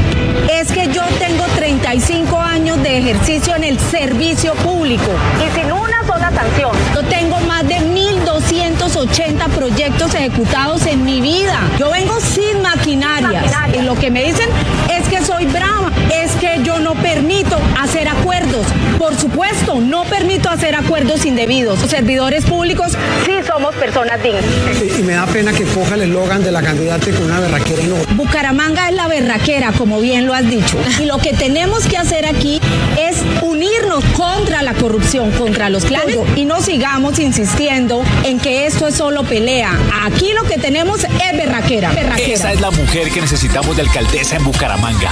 Es 0.49 0.71
que 0.71 0.87
yo 0.87 1.03
tengo 1.19 1.43
35 1.55 2.39
años 2.39 2.81
de 2.81 2.97
ejercicio 2.97 3.55
en 3.55 3.63
el 3.63 3.79
servicio 3.79 4.55
público. 4.55 5.11
Y 5.45 5.59
sin 5.59 5.71
una 5.71 6.03
sola 6.07 6.31
sanción. 6.31 6.71
Yo 6.95 7.03
tengo 7.03 7.39
más 7.41 7.67
de 7.67 7.75
1.280 7.75 9.47
proyectos 9.49 10.15
ejecutados 10.15 10.87
en 10.87 11.05
mi 11.05 11.21
vida. 11.21 11.59
Yo 11.77 11.91
vengo 11.91 12.19
sin 12.19 12.63
maquinarias. 12.63 13.45
Y 13.77 13.83
lo 13.83 13.93
que 13.93 14.09
me 14.09 14.23
dicen 14.23 14.49
es 14.89 15.07
que 15.07 15.23
soy 15.23 15.45
brava, 15.45 15.91
es 16.13 16.31
que 16.35 16.61
yo 16.63 16.79
no 16.79 16.95
permito 16.95 17.57
hacer 17.81 18.07
acuerdos 18.07 18.65
por 18.97 19.15
supuesto, 19.19 19.79
no 19.81 20.03
permito 20.05 20.49
hacer 20.49 20.75
acuerdos 20.75 21.25
indebidos. 21.25 21.81
Los 21.81 21.91
servidores 21.91 22.45
públicos 22.45 22.93
sí 23.25 23.33
somos 23.45 23.75
personas 23.75 24.21
dignas. 24.23 24.43
Y, 24.81 25.01
y 25.01 25.03
me 25.03 25.13
da 25.13 25.25
pena 25.25 25.53
que 25.53 25.63
coja 25.65 25.95
el 25.95 26.03
eslogan 26.03 26.43
de 26.43 26.51
la 26.51 26.61
candidata 26.61 27.11
con 27.11 27.23
una 27.23 27.39
berraquera 27.39 27.81
y 27.83 27.87
no. 27.87 27.95
Bucaramanga 28.15 28.89
es 28.89 28.95
la 28.95 29.07
berraquera, 29.07 29.73
como 29.73 29.99
bien 29.99 30.25
lo 30.25 30.33
has 30.33 30.49
dicho. 30.49 30.77
Y 30.99 31.05
lo 31.05 31.17
que 31.17 31.33
tenemos 31.33 31.85
que 31.87 31.97
hacer 31.97 32.25
aquí 32.25 32.61
es 32.97 33.17
unirnos 33.41 34.03
contra 34.17 34.63
la 34.63 34.73
corrupción, 34.73 35.31
contra 35.31 35.69
los 35.69 35.85
clanes 35.85 36.17
y 36.35 36.45
no 36.45 36.61
sigamos 36.61 37.19
insistiendo 37.19 38.03
en 38.23 38.39
que 38.39 38.65
esto 38.65 38.87
es 38.87 38.95
solo 38.95 39.23
pelea. 39.23 39.77
Aquí 40.03 40.31
lo 40.33 40.43
que 40.43 40.57
tenemos 40.57 41.03
es 41.03 41.37
berraquera. 41.37 41.91
berraquera. 41.91 42.33
Esa 42.33 42.53
es 42.53 42.61
la 42.61 42.71
mujer 42.71 43.09
que 43.09 43.21
necesitamos 43.21 43.75
de 43.75 43.83
alcaldesa 43.83 44.37
en 44.37 44.45
Bucaramanga. 44.45 45.11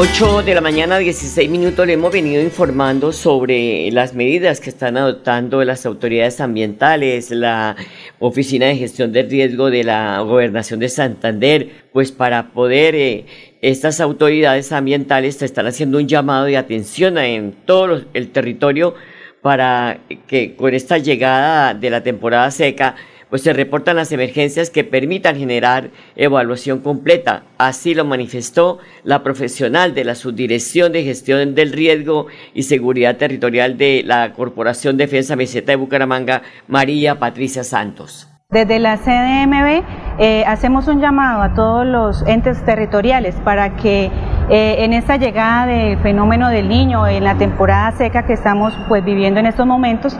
8 0.00 0.44
de 0.44 0.54
la 0.54 0.60
mañana, 0.60 0.98
16 0.98 1.50
minutos, 1.50 1.84
le 1.84 1.94
hemos 1.94 2.12
venido 2.12 2.40
informando 2.40 3.12
sobre 3.12 3.90
las 3.90 4.14
medidas 4.14 4.60
que 4.60 4.70
están 4.70 4.96
adoptando 4.96 5.64
las 5.64 5.86
autoridades 5.86 6.40
ambientales, 6.40 7.32
la 7.32 7.74
Oficina 8.20 8.66
de 8.66 8.76
Gestión 8.76 9.10
del 9.10 9.28
Riesgo 9.28 9.70
de 9.70 9.82
la 9.82 10.20
Gobernación 10.20 10.78
de 10.78 10.88
Santander, 10.88 11.88
pues 11.92 12.12
para 12.12 12.52
poder, 12.52 12.94
eh, 12.94 13.26
estas 13.60 14.00
autoridades 14.00 14.70
ambientales 14.70 15.42
están 15.42 15.66
haciendo 15.66 15.98
un 15.98 16.06
llamado 16.06 16.44
de 16.44 16.58
atención 16.58 17.18
en 17.18 17.50
todo 17.66 18.04
el 18.14 18.30
territorio 18.30 18.94
para 19.42 19.98
que 20.28 20.54
con 20.54 20.74
esta 20.74 20.98
llegada 20.98 21.74
de 21.74 21.90
la 21.90 22.04
temporada 22.04 22.52
seca, 22.52 22.94
pues 23.30 23.42
se 23.42 23.52
reportan 23.52 23.96
las 23.96 24.12
emergencias 24.12 24.70
que 24.70 24.84
permitan 24.84 25.36
generar 25.36 25.90
evaluación 26.16 26.80
completa. 26.80 27.42
Así 27.58 27.94
lo 27.94 28.04
manifestó 28.04 28.78
la 29.04 29.22
profesional 29.22 29.94
de 29.94 30.04
la 30.04 30.14
Subdirección 30.14 30.92
de 30.92 31.04
Gestión 31.04 31.54
del 31.54 31.72
Riesgo 31.72 32.26
y 32.54 32.64
Seguridad 32.64 33.16
Territorial 33.16 33.76
de 33.76 34.02
la 34.04 34.32
Corporación 34.32 34.96
Defensa 34.96 35.36
Meseta 35.36 35.72
de 35.72 35.76
Bucaramanga, 35.76 36.42
María 36.66 37.18
Patricia 37.18 37.64
Santos. 37.64 38.28
Desde 38.50 38.78
la 38.78 38.96
CDMB 38.96 39.84
eh, 40.18 40.42
hacemos 40.46 40.88
un 40.88 41.02
llamado 41.02 41.42
a 41.42 41.52
todos 41.52 41.86
los 41.86 42.26
entes 42.26 42.64
territoriales 42.64 43.34
para 43.44 43.76
que 43.76 44.10
eh, 44.50 44.76
en 44.78 44.94
esta 44.94 45.18
llegada 45.18 45.66
del 45.66 45.98
fenómeno 45.98 46.48
del 46.48 46.66
niño, 46.66 47.06
en 47.06 47.24
la 47.24 47.34
temporada 47.34 47.90
seca 47.92 48.24
que 48.24 48.32
estamos 48.32 48.72
pues, 48.88 49.04
viviendo 49.04 49.38
en 49.38 49.44
estos 49.44 49.66
momentos, 49.66 50.18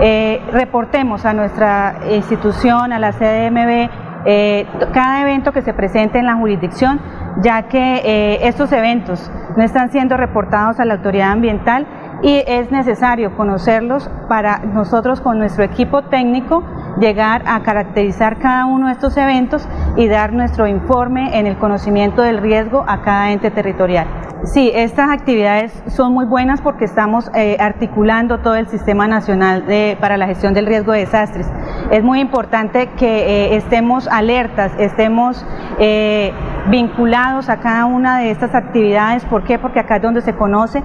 eh, 0.00 0.40
reportemos 0.52 1.24
a 1.26 1.34
nuestra 1.34 2.00
institución, 2.10 2.92
a 2.92 2.98
la 2.98 3.12
CDMB, 3.12 3.90
eh, 4.26 4.66
cada 4.92 5.22
evento 5.22 5.52
que 5.52 5.62
se 5.62 5.72
presente 5.72 6.18
en 6.18 6.26
la 6.26 6.36
jurisdicción, 6.36 7.00
ya 7.42 7.62
que 7.62 8.02
eh, 8.04 8.48
estos 8.48 8.72
eventos 8.72 9.30
no 9.56 9.62
están 9.62 9.90
siendo 9.90 10.16
reportados 10.16 10.80
a 10.80 10.84
la 10.84 10.94
autoridad 10.94 11.32
ambiental 11.32 11.86
y 12.22 12.42
es 12.46 12.70
necesario 12.70 13.34
conocerlos 13.36 14.10
para 14.28 14.58
nosotros 14.58 15.20
con 15.20 15.38
nuestro 15.38 15.64
equipo 15.64 16.02
técnico 16.02 16.64
llegar 16.98 17.42
a 17.46 17.60
caracterizar 17.62 18.38
cada 18.38 18.66
uno 18.66 18.86
de 18.86 18.92
estos 18.92 19.16
eventos 19.16 19.68
y 19.96 20.08
dar 20.08 20.32
nuestro 20.32 20.66
informe 20.66 21.38
en 21.38 21.46
el 21.46 21.58
conocimiento 21.58 22.22
del 22.22 22.38
riesgo 22.38 22.84
a 22.86 23.02
cada 23.02 23.32
ente 23.32 23.50
territorial. 23.50 24.06
Sí, 24.44 24.72
estas 24.74 25.10
actividades 25.10 25.70
son 25.88 26.14
muy 26.14 26.24
buenas 26.24 26.62
porque 26.62 26.86
estamos 26.86 27.30
eh, 27.34 27.58
articulando 27.60 28.38
todo 28.38 28.54
el 28.54 28.68
Sistema 28.68 29.06
Nacional 29.06 29.66
de, 29.66 29.98
para 30.00 30.16
la 30.16 30.26
Gestión 30.26 30.54
del 30.54 30.64
Riesgo 30.64 30.92
de 30.92 31.00
Desastres. 31.00 31.46
Es 31.90 32.02
muy 32.02 32.20
importante 32.20 32.88
que 32.96 33.50
eh, 33.52 33.56
estemos 33.56 34.08
alertas, 34.08 34.72
estemos 34.78 35.44
eh, 35.78 36.32
vinculados 36.70 37.50
a 37.50 37.58
cada 37.58 37.84
una 37.84 38.20
de 38.20 38.30
estas 38.30 38.54
actividades. 38.54 39.26
¿Por 39.26 39.44
qué? 39.44 39.58
Porque 39.58 39.80
acá 39.80 39.96
es 39.96 40.02
donde 40.02 40.22
se 40.22 40.34
conoce 40.34 40.82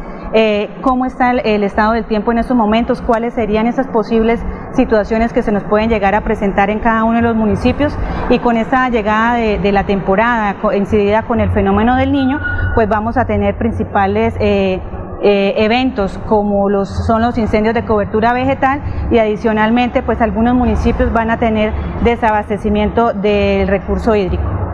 cómo 0.82 1.06
está 1.06 1.32
el, 1.32 1.64
estado 1.64 1.94
del 1.94 2.04
tiempo 2.06 2.34
en 2.34 2.40
estos 2.40 2.58
momentos, 2.58 3.02
cuáles 3.02 3.34
serían 3.36 3.68
esas 3.68 3.88
posibles 3.88 4.44
situaciones 4.76 5.34
que 5.34 5.42
se 5.42 5.52
nos 5.52 5.64
pueden 5.64 5.90
llegar 5.90 6.16
a 6.16 6.22
presentar 6.22 6.70
en 6.70 6.80
cada 6.80 7.04
uno 7.04 7.18
de 7.18 7.22
los 7.22 7.36
municipios 7.36 7.98
y 8.30 8.40
con 8.40 8.58
esta 8.58 8.90
llegada 8.90 9.36
de, 9.36 9.72
la 9.72 9.86
temporada 9.86 10.56
coincidida 10.62 11.24
con 11.24 11.40
el 11.40 11.52
fenómeno 11.52 11.96
del 11.96 12.12
niño, 12.12 12.40
pues 12.76 12.88
vamos 12.88 13.18
a 13.18 13.26
tener 13.26 13.58
principales 13.58 14.36
eh, 14.40 14.80
eh, 15.22 15.54
eventos 15.58 16.18
como 16.28 16.70
los, 16.70 16.90
son 17.08 17.22
los 17.22 17.38
incendios 17.38 17.74
de 17.74 17.84
cobertura 17.86 18.34
vegetal 18.34 18.82
y 19.12 19.18
adicionalmente 19.18 20.04
pues 20.04 20.22
algunos 20.22 20.56
municipios 20.56 21.12
van 21.12 21.32
a 21.32 21.40
tener 21.40 21.74
desabastecimiento 22.04 23.14
del 23.14 23.68
recurso 23.68 24.16
hídrico. 24.16 24.65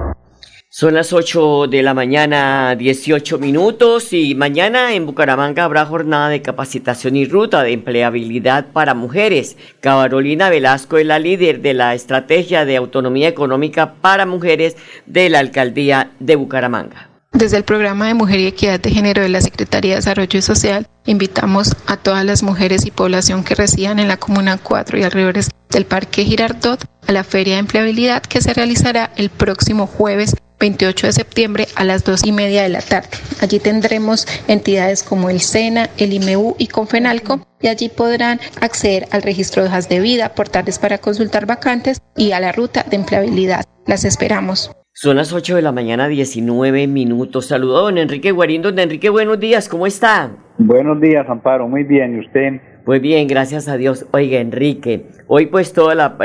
Son 0.74 0.94
las 0.94 1.12
8 1.12 1.68
de 1.68 1.84
la 1.84 1.94
mañana, 1.94 2.76
18 2.78 3.40
minutos 3.40 4.14
y 4.14 4.36
mañana 4.36 4.94
en 4.94 5.06
Bucaramanga 5.06 5.66
habrá 5.66 5.86
jornada 5.86 6.30
de 6.30 6.42
capacitación 6.42 7.18
y 7.18 7.26
ruta 7.26 7.62
de 7.62 7.74
empleabilidad 7.74 8.68
para 8.68 8.94
mujeres. 8.94 9.58
Carolina 9.82 10.50
Velasco 10.50 10.98
es 10.98 11.06
la 11.06 11.20
líder 11.20 11.62
de 11.62 11.74
la 11.74 11.94
estrategia 11.94 12.64
de 12.64 12.78
autonomía 12.78 13.28
económica 13.28 13.96
para 13.96 14.26
mujeres 14.26 14.78
de 15.08 15.30
la 15.30 15.40
alcaldía 15.40 16.12
de 16.22 16.38
Bucaramanga. 16.38 17.10
Desde 17.34 17.58
el 17.58 17.66
programa 17.66 18.08
de 18.08 18.14
Mujer 18.14 18.40
y 18.40 18.48
Equidad 18.48 18.80
de 18.80 18.92
Género 18.92 19.22
de 19.22 19.28
la 19.28 19.42
Secretaría 19.42 19.92
de 19.92 19.98
Desarrollo 19.98 20.42
Social, 20.42 20.88
invitamos 21.06 21.76
a 21.86 21.98
todas 21.98 22.24
las 22.24 22.44
mujeres 22.44 22.86
y 22.86 22.92
población 22.92 23.44
que 23.44 23.56
residan 23.56 24.00
en 24.00 24.08
la 24.08 24.16
Comuna 24.16 24.58
4 24.58 25.00
y 25.00 25.04
alrededores 25.04 25.50
del 25.70 25.86
Parque 25.86 26.24
Girardot 26.24 26.86
a 27.06 27.12
la 27.12 27.26
Feria 27.26 27.56
de 27.56 27.60
Empleabilidad 27.60 28.24
que 28.24 28.40
se 28.40 28.54
realizará 28.54 29.12
el 29.18 29.30
próximo 29.30 29.86
jueves 29.86 30.34
28 30.62 31.08
de 31.08 31.14
septiembre 31.14 31.66
a 31.76 31.84
las 31.84 32.06
2 32.06 32.26
y 32.26 32.32
media 32.32 32.62
de 32.62 32.70
la 32.70 32.82
tarde. 32.82 33.10
Allí 33.42 33.60
tendremos 33.60 34.28
entidades 34.48 35.04
como 35.04 35.30
el 35.30 35.42
SENA, 35.42 35.90
el 35.98 36.14
IMEU 36.14 36.56
y 36.58 36.68
Confenalco 36.68 37.42
y 37.60 37.68
allí 37.68 37.90
podrán 37.90 38.40
acceder 38.62 39.08
al 39.12 39.24
registro 39.24 39.64
de 39.64 39.70
hojas 39.70 39.90
de 39.90 40.00
vida, 40.00 40.34
portales 40.36 40.80
para 40.80 41.00
consultar 41.00 41.48
vacantes 41.48 42.00
y 42.16 42.32
a 42.32 42.40
la 42.40 42.52
ruta 42.52 42.86
de 42.90 42.96
empleabilidad. 42.96 43.66
Las 43.88 44.06
esperamos. 44.06 44.72
Son 44.94 45.16
las 45.16 45.34
8 45.34 45.56
de 45.56 45.62
la 45.62 45.72
mañana, 45.72 46.08
19 46.08 46.86
minutos. 46.86 47.48
Saludo 47.48 47.80
a 47.80 47.82
don 47.82 47.98
Enrique 47.98 48.32
Guarín. 48.32 48.62
Don 48.62 48.78
Enrique, 48.78 49.10
buenos 49.10 49.40
días, 49.40 49.68
¿cómo 49.68 49.88
está? 49.88 50.32
Buenos 50.60 51.02
días, 51.02 51.26
Amparo, 51.28 51.68
muy 51.68 51.84
bien, 51.84 52.18
¿y 52.18 52.20
usted? 52.20 52.62
Muy 52.86 53.00
bien, 53.00 53.28
gracias 53.28 53.68
a 53.68 53.78
Dios. 53.78 54.06
Oiga, 54.12 54.40
Enrique, 54.40 55.08
hoy 55.28 55.48
pues 55.48 55.74
toda 55.74 55.96
la, 55.96 56.18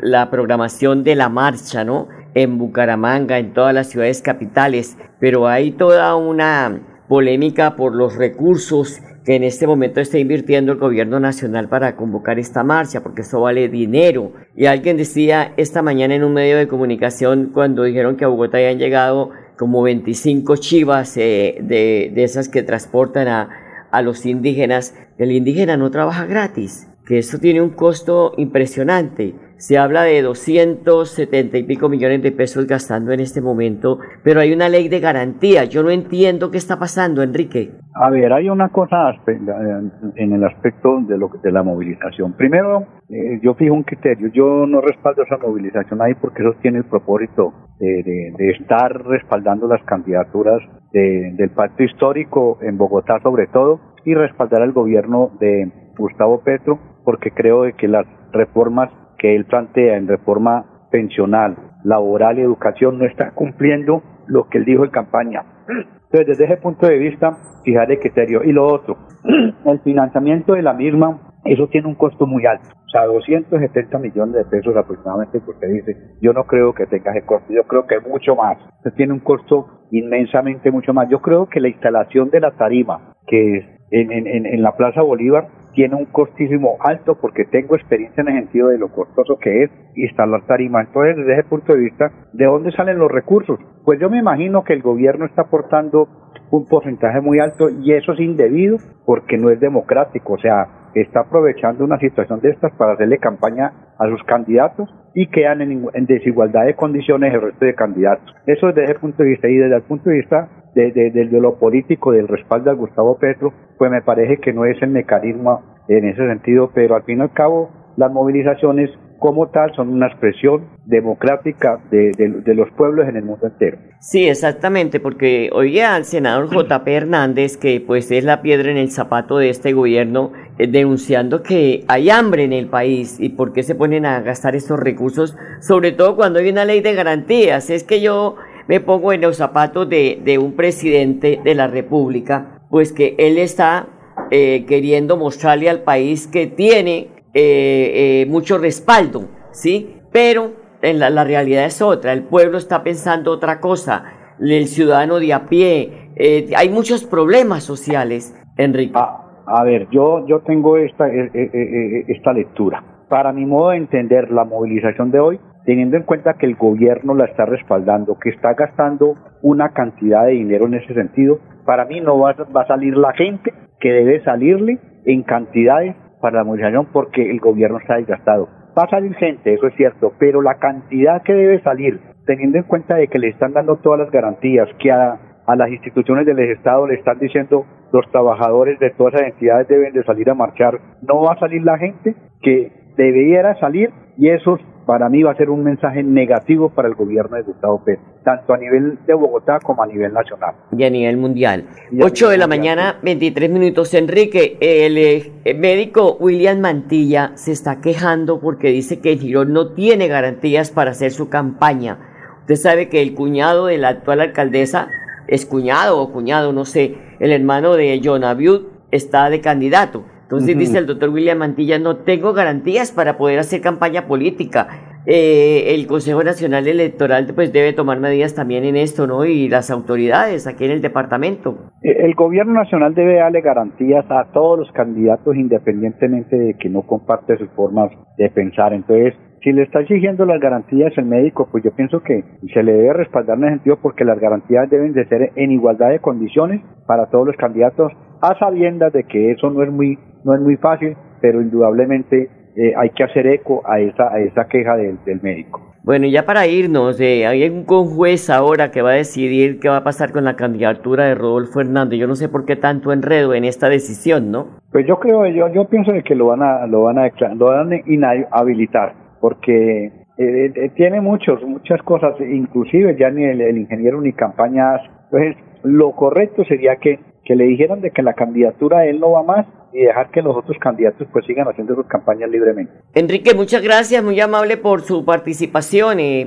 la 0.00 0.30
programación 0.30 1.04
de 1.04 1.14
la 1.14 1.28
marcha, 1.28 1.84
¿no? 1.84 2.08
En 2.34 2.58
Bucaramanga, 2.58 3.38
en 3.38 3.52
todas 3.52 3.74
las 3.74 3.88
ciudades 3.88 4.22
capitales, 4.22 4.96
pero 5.18 5.48
hay 5.48 5.72
toda 5.72 6.14
una 6.16 6.80
polémica 7.08 7.74
por 7.74 7.94
los 7.94 8.16
recursos 8.16 9.00
que 9.24 9.36
en 9.36 9.44
este 9.44 9.66
momento 9.66 10.00
está 10.00 10.18
invirtiendo 10.18 10.72
el 10.72 10.78
gobierno 10.78 11.20
nacional 11.20 11.68
para 11.68 11.96
convocar 11.96 12.38
esta 12.38 12.64
marcha, 12.64 13.02
porque 13.02 13.22
eso 13.22 13.40
vale 13.42 13.68
dinero. 13.68 14.32
Y 14.56 14.66
alguien 14.66 14.96
decía 14.96 15.52
esta 15.58 15.82
mañana 15.82 16.14
en 16.14 16.24
un 16.24 16.32
medio 16.32 16.56
de 16.56 16.66
comunicación 16.66 17.50
cuando 17.52 17.82
dijeron 17.82 18.16
que 18.16 18.24
a 18.24 18.28
Bogotá 18.28 18.56
habían 18.56 18.78
llegado 18.78 19.30
como 19.58 19.82
25 19.82 20.56
chivas 20.56 21.16
eh, 21.18 21.58
de, 21.60 22.10
de, 22.14 22.24
esas 22.24 22.48
que 22.48 22.62
transportan 22.62 23.28
a, 23.28 23.50
a 23.90 24.00
los 24.00 24.24
indígenas, 24.24 24.94
el 25.18 25.32
indígena 25.32 25.76
no 25.76 25.90
trabaja 25.90 26.24
gratis, 26.24 26.88
que 27.04 27.18
eso 27.18 27.38
tiene 27.38 27.60
un 27.60 27.70
costo 27.70 28.32
impresionante 28.38 29.34
se 29.58 29.76
habla 29.76 30.04
de 30.04 30.22
270 30.22 31.58
y 31.58 31.64
pico 31.64 31.88
millones 31.88 32.22
de 32.22 32.30
pesos 32.30 32.66
gastando 32.66 33.12
en 33.12 33.20
este 33.20 33.40
momento, 33.40 33.98
pero 34.22 34.40
hay 34.40 34.52
una 34.52 34.68
ley 34.68 34.88
de 34.88 35.00
garantía. 35.00 35.64
Yo 35.64 35.82
no 35.82 35.90
entiendo 35.90 36.50
qué 36.50 36.58
está 36.58 36.78
pasando, 36.78 37.22
Enrique. 37.22 37.72
A 37.94 38.10
ver, 38.10 38.32
hay 38.32 38.48
una 38.48 38.68
cosa 38.68 39.10
en 39.28 40.32
el 40.32 40.44
aspecto 40.44 41.00
de, 41.00 41.18
lo, 41.18 41.28
de 41.42 41.50
la 41.50 41.64
movilización. 41.64 42.34
Primero, 42.34 42.86
eh, 43.08 43.40
yo 43.42 43.54
fijo 43.54 43.74
un 43.74 43.82
criterio. 43.82 44.28
Yo 44.32 44.64
no 44.66 44.80
respaldo 44.80 45.24
esa 45.24 45.38
movilización 45.38 46.00
ahí 46.02 46.14
porque 46.14 46.42
eso 46.42 46.54
tiene 46.62 46.78
el 46.78 46.84
propósito 46.84 47.52
de, 47.80 48.32
de, 48.36 48.50
estar 48.50 48.92
respaldando 49.06 49.66
las 49.66 49.82
candidaturas 49.82 50.60
del 50.92 51.50
pacto 51.50 51.82
histórico 51.82 52.58
en 52.62 52.78
Bogotá 52.78 53.20
sobre 53.22 53.46
todo 53.48 53.80
y 54.04 54.14
respaldar 54.14 54.62
al 54.62 54.72
gobierno 54.72 55.32
de 55.38 55.70
Gustavo 55.98 56.40
Petro, 56.40 56.78
porque 57.04 57.30
creo 57.30 57.64
de 57.64 57.74
que 57.74 57.88
las 57.88 58.06
reformas 58.32 58.90
que 59.18 59.34
él 59.34 59.44
plantea 59.44 59.96
en 59.96 60.08
reforma 60.08 60.64
pensional, 60.90 61.56
laboral 61.84 62.38
y 62.38 62.42
educación 62.42 62.98
no 62.98 63.04
están 63.04 63.32
cumpliendo 63.34 64.02
lo 64.26 64.48
que 64.48 64.58
él 64.58 64.64
dijo 64.64 64.84
en 64.84 64.90
campaña. 64.90 65.42
Entonces, 65.68 66.26
desde 66.26 66.44
ese 66.44 66.56
punto 66.56 66.86
de 66.86 66.98
vista, 66.98 67.36
fijar 67.64 67.90
el 67.90 67.98
criterio. 67.98 68.42
Y 68.44 68.52
lo 68.52 68.66
otro, 68.66 68.96
el 69.64 69.80
financiamiento 69.80 70.54
de 70.54 70.62
la 70.62 70.72
misma, 70.72 71.20
eso 71.44 71.68
tiene 71.68 71.88
un 71.88 71.94
costo 71.94 72.26
muy 72.26 72.46
alto. 72.46 72.68
O 72.86 72.90
sea, 72.90 73.04
270 73.04 73.98
millones 73.98 74.34
de 74.34 74.44
pesos 74.46 74.74
aproximadamente 74.74 75.40
que 75.40 75.50
usted 75.50 75.68
dice. 75.68 75.96
Yo 76.22 76.32
no 76.32 76.44
creo 76.44 76.72
que 76.72 76.86
tenga 76.86 77.10
ese 77.10 77.26
costo, 77.26 77.52
yo 77.52 77.64
creo 77.64 77.86
que 77.86 78.00
mucho 78.00 78.34
más. 78.34 78.56
Usted 78.78 78.94
tiene 78.94 79.12
un 79.12 79.20
costo 79.20 79.66
inmensamente 79.90 80.70
mucho 80.70 80.94
más. 80.94 81.08
Yo 81.10 81.20
creo 81.20 81.46
que 81.46 81.60
la 81.60 81.68
instalación 81.68 82.30
de 82.30 82.40
la 82.40 82.52
tarima, 82.52 83.14
que 83.26 83.58
es 83.58 83.64
en 83.90 84.62
la 84.62 84.76
Plaza 84.76 85.02
Bolívar, 85.02 85.48
tiene 85.78 85.94
un 85.94 86.06
costísimo 86.06 86.76
alto 86.80 87.16
porque 87.20 87.44
tengo 87.44 87.76
experiencia 87.76 88.22
en 88.22 88.30
el 88.30 88.42
sentido 88.42 88.66
de 88.66 88.78
lo 88.78 88.88
costoso 88.88 89.38
que 89.38 89.62
es 89.62 89.70
instalar 89.94 90.44
tarima. 90.44 90.80
Entonces, 90.80 91.16
desde 91.18 91.34
ese 91.34 91.44
punto 91.44 91.72
de 91.72 91.78
vista, 91.78 92.10
¿de 92.32 92.46
dónde 92.46 92.72
salen 92.72 92.98
los 92.98 93.08
recursos? 93.08 93.60
Pues 93.84 94.00
yo 94.00 94.10
me 94.10 94.18
imagino 94.18 94.64
que 94.64 94.72
el 94.72 94.82
gobierno 94.82 95.24
está 95.24 95.42
aportando 95.42 96.08
un 96.50 96.66
porcentaje 96.66 97.20
muy 97.20 97.38
alto 97.38 97.68
y 97.70 97.92
eso 97.92 98.14
es 98.14 98.18
indebido 98.18 98.78
porque 99.06 99.38
no 99.38 99.50
es 99.50 99.60
democrático, 99.60 100.32
o 100.32 100.38
sea, 100.38 100.66
está 100.94 101.20
aprovechando 101.20 101.84
una 101.84 102.00
situación 102.00 102.40
de 102.40 102.50
estas 102.50 102.72
para 102.72 102.94
hacerle 102.94 103.18
campaña 103.18 103.70
a 104.00 104.08
sus 104.08 104.24
candidatos 104.24 104.92
y 105.14 105.28
quedan 105.28 105.62
en, 105.62 106.06
desigualdad 106.06 106.66
de 106.66 106.74
condiciones 106.74 107.32
el 107.32 107.40
resto 107.40 107.64
de 107.64 107.74
candidatos. 107.74 108.34
Eso 108.46 108.66
desde 108.66 108.82
ese 108.82 108.94
punto 108.94 109.22
de 109.22 109.28
vista 109.28 109.48
y 109.48 109.54
desde 109.54 109.76
el 109.76 109.82
punto 109.82 110.10
de 110.10 110.16
vista 110.16 110.48
de, 110.74 110.90
de, 110.90 111.40
lo 111.40 111.56
político, 111.58 112.12
del 112.12 112.26
respaldo 112.26 112.70
a 112.70 112.74
Gustavo 112.74 113.16
Petro, 113.18 113.52
pues 113.78 113.90
me 113.90 114.02
parece 114.02 114.38
que 114.38 114.52
no 114.52 114.64
es 114.64 114.80
el 114.82 114.90
mecanismo 114.90 115.62
en 115.88 116.04
ese 116.04 116.26
sentido, 116.26 116.70
pero 116.74 116.96
al 116.96 117.04
fin 117.04 117.18
y 117.18 117.22
al 117.22 117.32
cabo 117.32 117.70
las 117.96 118.12
movilizaciones 118.12 118.90
como 119.18 119.48
tal 119.48 119.74
son 119.74 119.88
una 119.88 120.06
expresión 120.06 120.68
democrática 120.86 121.80
de, 121.90 122.12
los 122.54 122.70
pueblos 122.76 123.08
en 123.08 123.16
el 123.16 123.24
mundo 123.24 123.46
entero. 123.48 123.78
Sí, 123.98 124.28
exactamente, 124.28 125.00
porque 125.00 125.50
oye 125.52 125.84
al 125.84 126.04
senador 126.04 126.46
J.P. 126.52 126.94
Hernández, 126.94 127.56
que 127.56 127.82
pues 127.84 128.10
es 128.12 128.24
la 128.24 128.42
piedra 128.42 128.70
en 128.70 128.76
el 128.76 128.90
zapato 128.90 129.38
de 129.38 129.50
este 129.50 129.72
gobierno, 129.72 130.32
eh, 130.58 130.68
denunciando 130.68 131.42
que 131.42 131.84
hay 131.88 132.10
hambre 132.10 132.44
en 132.44 132.52
el 132.52 132.68
país 132.68 133.18
y 133.18 133.30
por 133.30 133.52
qué 133.52 133.64
se 133.64 133.74
ponen 133.74 134.06
a 134.06 134.20
gastar 134.20 134.54
estos 134.54 134.78
recursos, 134.78 135.36
sobre 135.60 135.92
todo 135.92 136.14
cuando 136.14 136.38
hay 136.38 136.50
una 136.50 136.64
ley 136.64 136.80
de 136.80 136.94
garantías. 136.94 137.70
Es 137.70 137.82
que 137.82 138.00
yo 138.00 138.36
me 138.68 138.80
pongo 138.80 139.12
en 139.12 139.22
los 139.22 139.38
zapatos 139.38 139.88
de 139.88 140.38
un 140.40 140.54
presidente 140.54 141.40
de 141.42 141.54
la 141.56 141.66
República, 141.66 142.57
pues 142.70 142.92
que 142.92 143.14
él 143.18 143.38
está 143.38 143.86
eh, 144.30 144.66
queriendo 144.66 145.16
mostrarle 145.16 145.70
al 145.70 145.82
país 145.82 146.26
que 146.26 146.46
tiene 146.46 147.08
eh, 147.34 148.22
eh, 148.22 148.26
mucho 148.28 148.58
respaldo, 148.58 149.28
¿sí? 149.52 149.96
Pero 150.12 150.52
en 150.82 150.98
la, 150.98 151.24
realidad 151.24 151.64
es 151.64 151.80
otra, 151.80 152.12
el 152.12 152.24
pueblo 152.24 152.58
está 152.58 152.82
pensando 152.82 153.32
otra 153.32 153.60
cosa, 153.60 154.04
el 154.40 154.66
ciudadano 154.66 155.18
de 155.18 155.32
a 155.32 155.46
pie, 155.46 156.10
hay 156.56 156.68
muchos 156.68 157.04
problemas 157.04 157.64
sociales, 157.64 158.34
Enrique. 158.56 158.92
Ah, 158.94 159.24
a 159.46 159.64
ver, 159.64 159.88
yo, 159.90 160.26
yo 160.26 160.40
tengo 160.40 160.76
esta, 160.76 161.08
esta 161.08 162.32
lectura. 162.32 162.84
Para 163.08 163.32
mi 163.32 163.46
modo 163.46 163.70
de 163.70 163.78
entender 163.78 164.30
la 164.30 164.44
movilización 164.44 165.10
de 165.10 165.20
hoy, 165.20 165.40
teniendo 165.64 165.96
en 165.96 166.04
cuenta 166.04 166.34
que 166.34 166.46
el 166.46 166.54
gobierno 166.54 167.14
la 167.14 167.24
está 167.24 167.44
respaldando, 167.44 168.18
que 168.18 168.30
está 168.30 168.54
gastando 168.54 169.16
una 169.42 169.70
cantidad 169.70 170.26
de 170.26 170.32
dinero 170.32 170.66
en 170.66 170.74
ese 170.74 170.94
sentido, 170.94 171.40
para 171.68 171.84
mí 171.84 172.00
no 172.00 172.18
va, 172.18 172.34
va 172.56 172.62
a 172.62 172.66
salir 172.66 172.96
la 172.96 173.12
gente 173.12 173.52
que 173.78 173.92
debe 173.92 174.24
salirle 174.24 174.78
en 175.04 175.22
cantidades 175.22 175.94
para 176.18 176.38
la 176.38 176.44
movilización 176.44 176.86
porque 176.94 177.30
el 177.30 177.40
gobierno 177.40 177.76
está 177.76 177.96
desgastado. 177.96 178.48
Va 178.68 178.84
a 178.84 178.88
salir 178.88 179.14
gente, 179.16 179.52
eso 179.52 179.66
es 179.66 179.74
cierto, 179.74 180.14
pero 180.18 180.40
la 180.40 180.54
cantidad 180.54 181.22
que 181.22 181.34
debe 181.34 181.60
salir, 181.60 182.00
teniendo 182.24 182.56
en 182.56 182.64
cuenta 182.64 182.94
de 182.94 183.08
que 183.08 183.18
le 183.18 183.28
están 183.28 183.52
dando 183.52 183.76
todas 183.76 184.00
las 184.00 184.10
garantías, 184.10 184.66
que 184.78 184.90
a, 184.90 185.18
a 185.46 185.56
las 185.56 185.68
instituciones 185.68 186.24
del 186.24 186.38
Estado 186.38 186.86
le 186.86 186.94
están 186.94 187.18
diciendo 187.18 187.66
los 187.92 188.10
trabajadores 188.10 188.78
de 188.78 188.88
todas 188.92 189.12
esas 189.12 189.28
entidades 189.28 189.68
deben 189.68 189.92
de 189.92 190.04
salir 190.04 190.30
a 190.30 190.34
marchar, 190.34 190.80
no 191.02 191.20
va 191.20 191.34
a 191.34 191.38
salir 191.38 191.62
la 191.64 191.76
gente 191.76 192.14
que 192.40 192.72
debiera 192.96 193.54
salir 193.60 193.90
y 194.18 194.28
esos 194.28 194.60
para 194.84 195.08
mí 195.08 195.22
va 195.22 195.32
a 195.32 195.36
ser 195.36 195.48
un 195.48 195.62
mensaje 195.62 196.02
negativo 196.02 196.70
para 196.70 196.88
el 196.88 196.94
gobierno 196.94 197.36
de 197.36 197.42
Gustavo 197.42 197.84
Petro, 197.84 198.04
tanto 198.24 198.52
a 198.52 198.56
nivel 198.56 198.98
de 199.06 199.14
Bogotá 199.14 199.60
como 199.60 199.82
a 199.82 199.86
nivel 199.86 200.12
nacional. 200.12 200.54
Y 200.76 200.82
a 200.82 200.90
nivel 200.90 201.18
mundial. 201.18 201.66
8 202.00 202.30
de 202.30 202.38
la 202.38 202.46
mañana, 202.46 202.98
23 203.02 203.50
minutos. 203.50 203.94
Enrique, 203.94 204.56
el, 204.60 204.96
eh, 204.96 205.54
médico 205.54 206.16
William 206.18 206.58
Mantilla 206.58 207.32
se 207.34 207.52
está 207.52 207.80
quejando 207.80 208.40
porque 208.40 208.68
dice 208.68 209.00
que 209.00 209.16
Girón 209.16 209.52
no 209.52 209.74
tiene 209.74 210.08
garantías 210.08 210.70
para 210.70 210.92
hacer 210.92 211.12
su 211.12 211.28
campaña. 211.28 211.98
Usted 212.40 212.56
sabe 212.56 212.88
que 212.88 213.02
el 213.02 213.14
cuñado 213.14 213.66
de 213.66 213.78
la 213.78 213.88
actual 213.88 214.20
alcaldesa, 214.20 214.88
es 215.28 215.44
cuñado 215.44 216.00
o 216.00 216.10
cuñado, 216.10 216.54
no 216.54 216.64
sé, 216.64 216.96
el 217.20 217.30
hermano 217.30 217.74
de 217.74 218.00
John 218.02 218.24
Abiud 218.24 218.62
está 218.90 219.28
de 219.28 219.42
candidato. 219.42 220.04
Entonces 220.28 220.58
dice 220.58 220.76
el 220.76 220.84
doctor 220.84 221.08
William 221.08 221.38
Mantilla, 221.38 221.78
no 221.78 221.96
tengo 221.96 222.34
garantías 222.34 222.92
para 222.92 223.16
poder 223.16 223.38
hacer 223.38 223.62
campaña 223.62 224.06
política. 224.06 224.68
Eh, 225.06 225.74
el 225.74 225.86
Consejo 225.86 226.22
Nacional 226.22 226.68
Electoral 226.68 227.26
pues 227.34 227.50
debe 227.50 227.72
tomar 227.72 227.98
medidas 227.98 228.34
también 228.34 228.66
en 228.66 228.76
esto, 228.76 229.06
¿no? 229.06 229.24
Y 229.24 229.48
las 229.48 229.70
autoridades 229.70 230.46
aquí 230.46 230.66
en 230.66 230.72
el 230.72 230.82
departamento. 230.82 231.70
Eh, 231.82 231.96
el 232.00 232.14
gobierno 232.14 232.52
nacional 232.52 232.94
debe 232.94 233.14
darle 233.14 233.40
garantías 233.40 234.04
a 234.10 234.30
todos 234.34 234.58
los 234.58 234.72
candidatos 234.72 235.34
independientemente 235.34 236.36
de 236.36 236.54
que 236.58 236.68
no 236.68 236.82
comparte 236.82 237.38
sus 237.38 237.48
formas 237.52 237.90
de 238.18 238.28
pensar. 238.28 238.74
Entonces, 238.74 239.14
si 239.42 239.52
le 239.52 239.62
está 239.62 239.80
exigiendo 239.80 240.26
las 240.26 240.40
garantías 240.40 240.92
el 240.98 241.06
médico, 241.06 241.48
pues 241.50 241.64
yo 241.64 241.70
pienso 241.70 242.02
que 242.02 242.22
se 242.52 242.62
le 242.62 242.72
debe 242.74 242.92
respaldar 242.92 243.38
en 243.38 243.44
ese 243.44 243.54
sentido 243.54 243.78
porque 243.80 244.04
las 244.04 244.20
garantías 244.20 244.68
deben 244.68 244.92
de 244.92 245.06
ser 245.06 245.32
en 245.36 245.52
igualdad 245.52 245.88
de 245.88 246.00
condiciones 246.00 246.60
para 246.86 247.06
todos 247.06 247.26
los 247.26 247.36
candidatos, 247.36 247.92
a 248.20 248.38
sabiendas 248.38 248.92
de 248.92 249.04
que 249.04 249.30
eso 249.30 249.48
no 249.48 249.62
es 249.62 249.70
muy 249.70 249.98
no 250.24 250.34
es 250.34 250.40
muy 250.40 250.56
fácil, 250.56 250.96
pero 251.20 251.40
indudablemente 251.40 252.30
eh, 252.56 252.72
hay 252.76 252.90
que 252.90 253.04
hacer 253.04 253.26
eco 253.26 253.62
a 253.64 253.78
esa, 253.78 254.12
a 254.12 254.18
esa 254.18 254.48
queja 254.48 254.76
del, 254.76 254.98
médico. 255.22 255.62
Bueno, 255.84 256.06
y 256.06 256.10
ya 256.10 256.26
para 256.26 256.46
irnos, 256.46 257.00
eh, 257.00 257.24
hay 257.26 257.48
un 257.48 257.64
conjuez 257.64 258.28
ahora 258.30 258.70
que 258.70 258.82
va 258.82 258.90
a 258.90 258.94
decidir 258.94 259.60
qué 259.60 259.68
va 259.68 259.78
a 259.78 259.84
pasar 259.84 260.10
con 260.10 260.24
la 260.24 260.34
candidatura 260.34 261.04
de 261.04 261.14
Rodolfo 261.14 261.60
Hernández. 261.60 262.00
Yo 262.00 262.08
no 262.08 262.16
sé 262.16 262.28
por 262.28 262.44
qué 262.44 262.56
tanto 262.56 262.92
enredo 262.92 263.32
en 263.32 263.44
esta 263.44 263.68
decisión, 263.68 264.30
¿no? 264.32 264.58
Pues 264.72 264.86
yo 264.86 264.98
creo, 264.98 265.26
yo, 265.28 265.48
yo 265.52 265.66
pienso 265.68 265.92
que 266.04 266.14
lo 266.14 266.26
van 266.26 266.42
a, 266.42 266.66
lo 266.66 266.82
van 266.82 266.98
a, 266.98 267.10
lo 267.36 267.46
van 267.46 267.72
a 267.72 267.76
inhabilitar, 267.86 268.94
porque 269.20 269.86
eh, 270.18 270.52
eh, 270.52 270.70
tiene 270.74 271.00
muchos, 271.00 271.40
muchas 271.44 271.80
cosas, 271.82 272.14
inclusive 272.20 272.96
ya 272.98 273.08
ni 273.10 273.22
el, 273.24 273.40
el 273.40 273.56
ingeniero 273.56 274.00
ni 274.00 274.12
campañas. 274.12 274.80
Entonces, 275.04 275.36
lo 275.62 275.92
correcto 275.92 276.44
sería 276.44 276.76
que, 276.76 276.98
que 277.24 277.36
le 277.36 277.44
dijeran 277.44 277.80
de 277.80 277.92
que 277.92 278.02
la 278.02 278.14
candidatura 278.14 278.84
él 278.84 278.98
no 278.98 279.12
va 279.12 279.22
más 279.22 279.46
y 279.78 279.84
dejar 279.84 280.10
que 280.10 280.22
los 280.22 280.36
otros 280.36 280.56
candidatos 280.58 281.06
pues 281.12 281.24
sigan 281.24 281.46
haciendo 281.46 281.76
sus 281.76 281.86
campañas 281.86 282.28
libremente. 282.28 282.72
Enrique, 282.94 283.32
muchas 283.32 283.62
gracias, 283.62 284.02
muy 284.02 284.18
amable 284.20 284.56
por 284.56 284.80
su 284.80 285.04
participación 285.04 286.00
eh, 286.00 286.22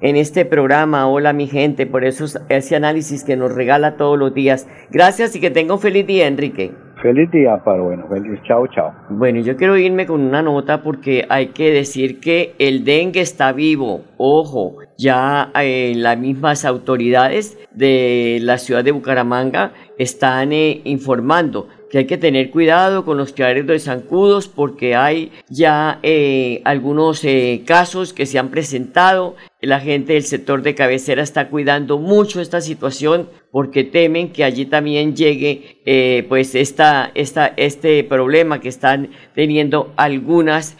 en 0.00 0.16
este 0.16 0.44
programa. 0.44 1.08
Hola 1.08 1.32
mi 1.32 1.46
gente, 1.46 1.86
por 1.86 2.04
esos, 2.04 2.38
ese 2.50 2.76
análisis 2.76 3.24
que 3.24 3.38
nos 3.38 3.54
regala 3.54 3.96
todos 3.96 4.18
los 4.18 4.34
días. 4.34 4.68
Gracias 4.90 5.34
y 5.34 5.40
que 5.40 5.50
tenga 5.50 5.72
un 5.72 5.80
feliz 5.80 6.06
día, 6.06 6.26
Enrique. 6.26 6.72
Feliz 7.00 7.30
día, 7.30 7.56
para 7.64 7.80
bueno, 7.80 8.06
feliz, 8.08 8.40
chao, 8.42 8.66
chao. 8.66 8.92
Bueno, 9.08 9.40
yo 9.40 9.56
quiero 9.56 9.76
irme 9.76 10.04
con 10.04 10.20
una 10.20 10.42
nota 10.42 10.82
porque 10.82 11.24
hay 11.28 11.48
que 11.48 11.70
decir 11.70 12.18
que 12.18 12.54
el 12.58 12.84
dengue 12.84 13.20
está 13.20 13.52
vivo. 13.52 14.02
Ojo, 14.16 14.78
ya 14.98 15.52
eh, 15.54 15.92
las 15.96 16.18
mismas 16.18 16.64
autoridades 16.64 17.56
de 17.72 18.38
la 18.42 18.58
ciudad 18.58 18.82
de 18.82 18.90
Bucaramanga 18.90 19.72
están 19.96 20.52
eh, 20.52 20.80
informando 20.84 21.68
que 21.90 21.98
hay 21.98 22.06
que 22.06 22.18
tener 22.18 22.50
cuidado 22.50 23.04
con 23.04 23.16
los 23.16 23.32
criaderos 23.32 23.66
de 23.66 23.78
zancudos 23.78 24.48
porque 24.48 24.94
hay 24.94 25.32
ya 25.48 25.98
eh, 26.02 26.60
algunos 26.64 27.24
eh, 27.24 27.62
casos 27.66 28.12
que 28.12 28.26
se 28.26 28.38
han 28.38 28.48
presentado. 28.48 29.36
La 29.60 29.80
gente 29.80 30.12
del 30.12 30.22
sector 30.22 30.62
de 30.62 30.74
cabecera 30.74 31.22
está 31.22 31.48
cuidando 31.48 31.98
mucho 31.98 32.40
esta 32.40 32.60
situación 32.60 33.28
porque 33.50 33.84
temen 33.84 34.32
que 34.32 34.44
allí 34.44 34.66
también 34.66 35.16
llegue 35.16 35.80
eh, 35.84 36.24
pues 36.28 36.54
esta, 36.54 37.10
esta, 37.14 37.54
este 37.56 38.04
problema 38.04 38.60
que 38.60 38.68
están 38.68 39.10
teniendo 39.34 39.92
algunas 39.96 40.76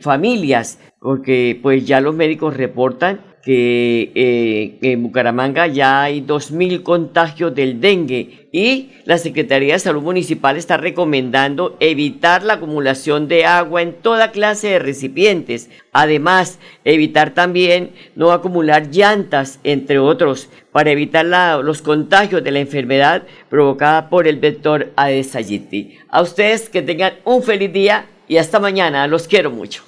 familias 0.00 0.80
porque 1.00 1.58
pues 1.62 1.86
ya 1.86 2.00
los 2.00 2.14
médicos 2.14 2.56
reportan 2.56 3.20
que 3.48 4.12
eh, 4.14 4.76
en 4.82 5.02
Bucaramanga 5.02 5.66
ya 5.66 6.02
hay 6.02 6.20
2.000 6.20 6.82
contagios 6.82 7.54
del 7.54 7.80
dengue 7.80 8.50
y 8.52 8.90
la 9.06 9.16
Secretaría 9.16 9.72
de 9.72 9.78
Salud 9.78 10.02
Municipal 10.02 10.58
está 10.58 10.76
recomendando 10.76 11.74
evitar 11.80 12.42
la 12.42 12.54
acumulación 12.54 13.26
de 13.26 13.46
agua 13.46 13.80
en 13.80 13.94
toda 13.94 14.32
clase 14.32 14.68
de 14.68 14.78
recipientes. 14.80 15.70
Además, 15.92 16.58
evitar 16.84 17.32
también 17.32 17.92
no 18.16 18.32
acumular 18.32 18.90
llantas, 18.90 19.60
entre 19.64 19.98
otros, 19.98 20.50
para 20.70 20.90
evitar 20.90 21.24
los 21.64 21.80
contagios 21.80 22.44
de 22.44 22.50
la 22.50 22.58
enfermedad 22.58 23.22
provocada 23.48 24.10
por 24.10 24.28
el 24.28 24.36
vector 24.36 24.92
Aedes 24.94 25.34
aegypti. 25.34 25.96
A 26.10 26.20
ustedes 26.20 26.68
que 26.68 26.82
tengan 26.82 27.14
un 27.24 27.42
feliz 27.42 27.72
día 27.72 28.04
y 28.28 28.36
hasta 28.36 28.60
mañana. 28.60 29.06
Los 29.06 29.26
quiero 29.26 29.50
mucho. 29.50 29.87